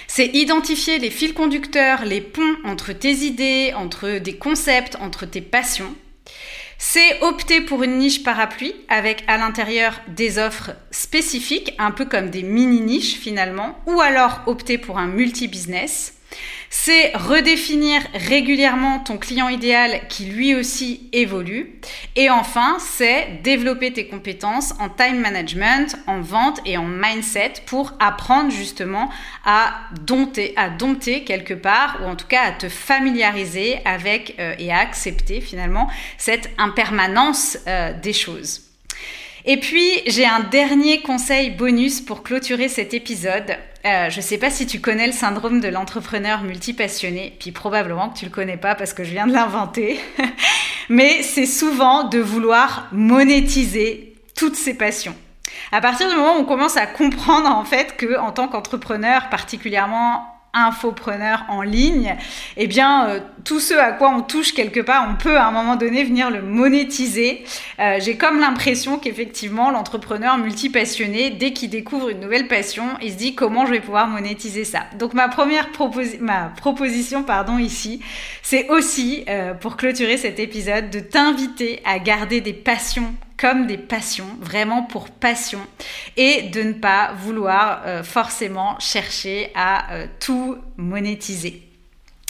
C'est 0.08 0.28
identifier 0.28 1.00
les 1.00 1.10
fils 1.10 1.34
conducteurs, 1.34 2.06
les 2.06 2.22
ponts 2.22 2.58
entre 2.66 2.94
tes 2.94 3.14
idées, 3.26 3.74
entre 3.76 4.20
des 4.20 4.38
concepts, 4.38 4.96
entre 5.02 5.26
tes 5.26 5.42
passions. 5.42 5.96
C'est 6.78 7.20
opter 7.22 7.62
pour 7.62 7.82
une 7.82 7.98
niche 7.98 8.22
parapluie 8.22 8.76
avec 8.90 9.24
à 9.28 9.40
l'intérieur 9.40 10.00
des 10.08 10.38
offres 10.38 10.70
spécifiques, 10.92 11.74
un 11.80 11.90
peu 11.90 12.06
comme 12.06 12.30
des 12.30 12.44
mini-niches 12.44 13.16
finalement, 13.16 13.80
ou 13.88 14.00
alors 14.02 14.42
opter 14.46 14.78
pour 14.78 15.00
un 15.00 15.08
multi-business. 15.08 16.17
C'est 16.70 17.16
redéfinir 17.16 18.02
régulièrement 18.14 19.00
ton 19.00 19.18
client 19.18 19.48
idéal 19.48 20.02
qui 20.10 20.26
lui 20.26 20.54
aussi 20.54 21.10
évolue. 21.14 21.80
Et 22.16 22.30
enfin, 22.30 22.78
c'est 22.80 23.40
développer 23.42 23.94
tes 23.94 24.08
compétences 24.08 24.74
en 24.80 24.90
time 24.90 25.20
management, 25.20 25.96
en 26.08 26.20
vente 26.20 26.60
et 26.66 26.78
en 26.78 26.86
mindset 26.86 27.54
pour 27.66 27.94
apprendre 28.00 28.52
justement 28.52 29.10
à 29.46 29.76
dompter, 30.02 30.54
à 30.58 30.70
dompter 30.70 31.24
quelque 31.24 31.54
part, 31.54 32.00
ou 32.04 32.06
en 32.06 32.16
tout 32.16 32.28
cas 32.28 32.44
à 32.44 32.52
te 32.52 32.68
familiariser 32.68 33.80
avec 33.86 34.36
euh, 34.40 34.54
et 34.60 34.72
à 34.72 34.80
accepter 34.80 35.40
finalement 35.40 35.90
cette 36.18 36.50
impermanence 36.58 37.58
euh, 37.68 37.94
des 37.94 38.14
choses. 38.14 38.64
Et 39.50 39.58
puis, 39.58 40.02
j'ai 40.08 40.26
un 40.26 40.42
dernier 40.42 41.02
conseil 41.02 41.52
bonus 41.52 42.02
pour 42.02 42.22
clôturer 42.22 42.68
cet 42.68 42.94
épisode. 42.94 43.58
Euh, 43.88 44.10
je 44.10 44.18
ne 44.18 44.22
sais 44.22 44.38
pas 44.38 44.50
si 44.50 44.68
tu 44.68 44.82
connais 44.82 45.08
le 45.08 45.14
syndrome 45.14 45.62
de 45.62 45.70
l'entrepreneur 45.70 46.42
multipassionné, 46.44 47.36
puis 47.40 47.52
probablement 47.52 48.10
que 48.10 48.18
tu 48.18 48.26
le 48.26 48.32
connais 48.32 48.58
pas 48.58 48.76
parce 48.76 48.94
que 48.94 49.04
je 49.04 49.12
viens 49.12 49.28
de 49.28 49.34
l'inventer. 49.34 50.00
Mais 50.90 51.24
c'est 51.24 51.46
souvent 51.46 52.04
de 52.04 52.20
vouloir 52.20 52.88
monétiser 52.92 54.16
toutes 54.36 54.56
ses 54.56 54.74
passions. 54.74 55.16
À 55.72 55.80
partir 55.80 56.10
du 56.10 56.16
moment 56.16 56.36
où 56.38 56.42
on 56.42 56.46
commence 56.46 56.76
à 56.76 56.86
comprendre 56.86 57.48
en 57.48 57.64
fait 57.64 57.96
que 57.96 58.20
en 58.20 58.32
tant 58.32 58.48
qu'entrepreneur, 58.48 59.30
particulièrement 59.30 60.37
infopreneur 60.66 61.46
en 61.50 61.62
ligne, 61.62 62.16
eh 62.58 62.68
bien, 62.68 63.08
euh, 63.08 63.20
tout 63.44 63.60
ce 63.60 63.74
à 63.74 63.92
quoi 63.92 64.10
on 64.10 64.22
touche 64.22 64.54
quelque 64.54 64.80
part, 64.80 65.08
on 65.10 65.16
peut 65.16 65.38
à 65.38 65.48
un 65.48 65.52
moment 65.52 65.76
donné 65.76 66.04
venir 66.04 66.30
le 66.30 66.42
monétiser. 66.42 67.44
Euh, 67.80 67.98
j'ai 68.00 68.18
comme 68.18 68.40
l'impression 68.40 68.98
qu'effectivement, 68.98 69.72
l'entrepreneur 69.72 70.38
multipassionné, 70.38 71.30
dès 71.30 71.54
qu'il 71.54 71.70
découvre 71.70 72.10
une 72.10 72.20
nouvelle 72.20 72.48
passion, 72.48 72.86
il 73.02 73.12
se 73.12 73.18
dit 73.18 73.36
comment 73.36 73.66
je 73.66 73.72
vais 73.72 73.80
pouvoir 73.80 74.08
monétiser 74.08 74.64
ça. 74.64 74.82
Donc 74.98 75.14
ma 75.14 75.28
première 75.30 75.72
proposition 75.72 77.24
pardon, 77.24 77.58
ici, 77.58 78.02
c'est 78.42 78.70
aussi, 78.70 79.24
euh, 79.30 79.54
pour 79.54 79.78
clôturer 79.78 80.18
cet 80.18 80.40
épisode, 80.40 80.90
de 80.90 81.00
t'inviter 81.00 81.82
à 81.86 82.00
garder 82.00 82.42
des 82.42 82.54
passions 82.54 83.14
comme 83.38 83.68
des 83.68 83.78
passions, 83.78 84.28
vraiment 84.42 84.84
pour 84.84 85.10
passion, 85.10 85.60
et 86.16 86.44
de 86.44 86.64
ne 86.64 86.74
pas 86.74 87.14
vouloir 87.14 87.84
euh, 87.86 88.04
forcément 88.04 88.80
chercher 88.80 89.52
à 89.56 89.94
euh, 89.94 90.08
tout 90.20 90.58
monétiser. 90.76 91.64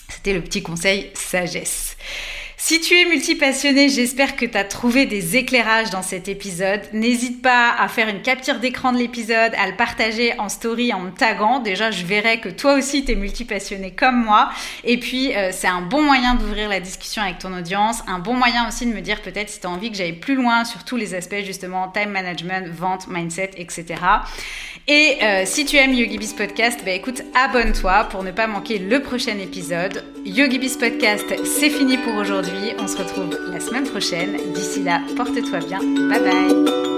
C'était 0.10 0.34
le 0.34 0.42
petit 0.42 0.62
conseil 0.62 1.12
sagesse. 1.14 1.98
Si 2.70 2.82
tu 2.82 2.96
es 2.96 3.06
multipassionné, 3.06 3.88
j'espère 3.88 4.36
que 4.36 4.46
tu 4.46 4.58
as 4.58 4.66
trouvé 4.66 5.06
des 5.06 5.38
éclairages 5.38 5.90
dans 5.90 6.02
cet 6.02 6.28
épisode. 6.28 6.82
N'hésite 6.92 7.42
pas 7.42 7.74
à 7.80 7.88
faire 7.88 8.10
une 8.10 8.22
capture 8.22 8.60
d'écran 8.60 8.92
de 8.92 8.98
l'épisode, 8.98 9.54
à 9.58 9.70
le 9.70 9.78
partager 9.78 10.38
en 10.38 10.50
story 10.50 10.92
en 10.92 11.00
me 11.00 11.12
taguant. 11.12 11.62
Déjà, 11.62 11.92
je 11.92 12.04
verrai 12.04 12.42
que 12.42 12.50
toi 12.50 12.74
aussi 12.74 13.06
tu 13.06 13.14
es 13.14 13.16
multipassionné 13.16 13.92
comme 13.92 14.22
moi. 14.22 14.50
Et 14.84 14.98
puis, 14.98 15.34
euh, 15.34 15.52
c'est 15.54 15.70
un 15.70 15.80
bon 15.80 16.02
moyen 16.02 16.36
d'ouvrir 16.36 16.68
la 16.68 16.82
discussion 16.82 17.22
avec 17.22 17.40
ton 17.40 17.58
audience, 17.58 18.04
un 18.06 18.20
bon 18.20 18.34
moyen 18.34 18.68
aussi 18.68 18.86
de 18.86 18.92
me 18.92 19.00
dire 19.00 19.22
peut-être 19.22 19.48
si 19.48 19.62
tu 19.62 19.68
as 19.68 19.70
envie 19.70 19.90
que 19.90 19.96
j'aille 19.96 20.20
plus 20.20 20.36
loin 20.36 20.66
sur 20.66 20.84
tous 20.84 20.98
les 20.98 21.16
aspects 21.16 21.46
justement 21.46 21.88
time 21.88 22.10
management, 22.10 22.68
vente, 22.68 23.08
mindset, 23.08 23.52
etc. 23.56 23.86
Et 24.90 25.20
euh, 25.22 25.44
si 25.46 25.64
tu 25.64 25.78
aimes 25.78 25.94
YogiBiz 25.94 26.34
Podcast, 26.34 26.82
bah 26.84 26.92
écoute, 26.92 27.22
abonne-toi 27.34 28.10
pour 28.12 28.24
ne 28.24 28.32
pas 28.32 28.48
manquer 28.48 28.78
le 28.78 29.02
prochain 29.02 29.38
épisode. 29.38 30.04
YogiBiz 30.26 30.76
Podcast, 30.76 31.34
c'est 31.46 31.70
fini 31.70 31.98
pour 31.98 32.26
On 32.80 32.88
se 32.88 32.98
retrouve 32.98 33.38
la 33.52 33.60
semaine 33.60 33.86
prochaine. 33.86 34.38
D'ici 34.54 34.84
là, 34.84 35.02
porte-toi 35.16 35.60
bien. 35.60 35.80
Bye 35.80 36.20
bye 36.20 36.97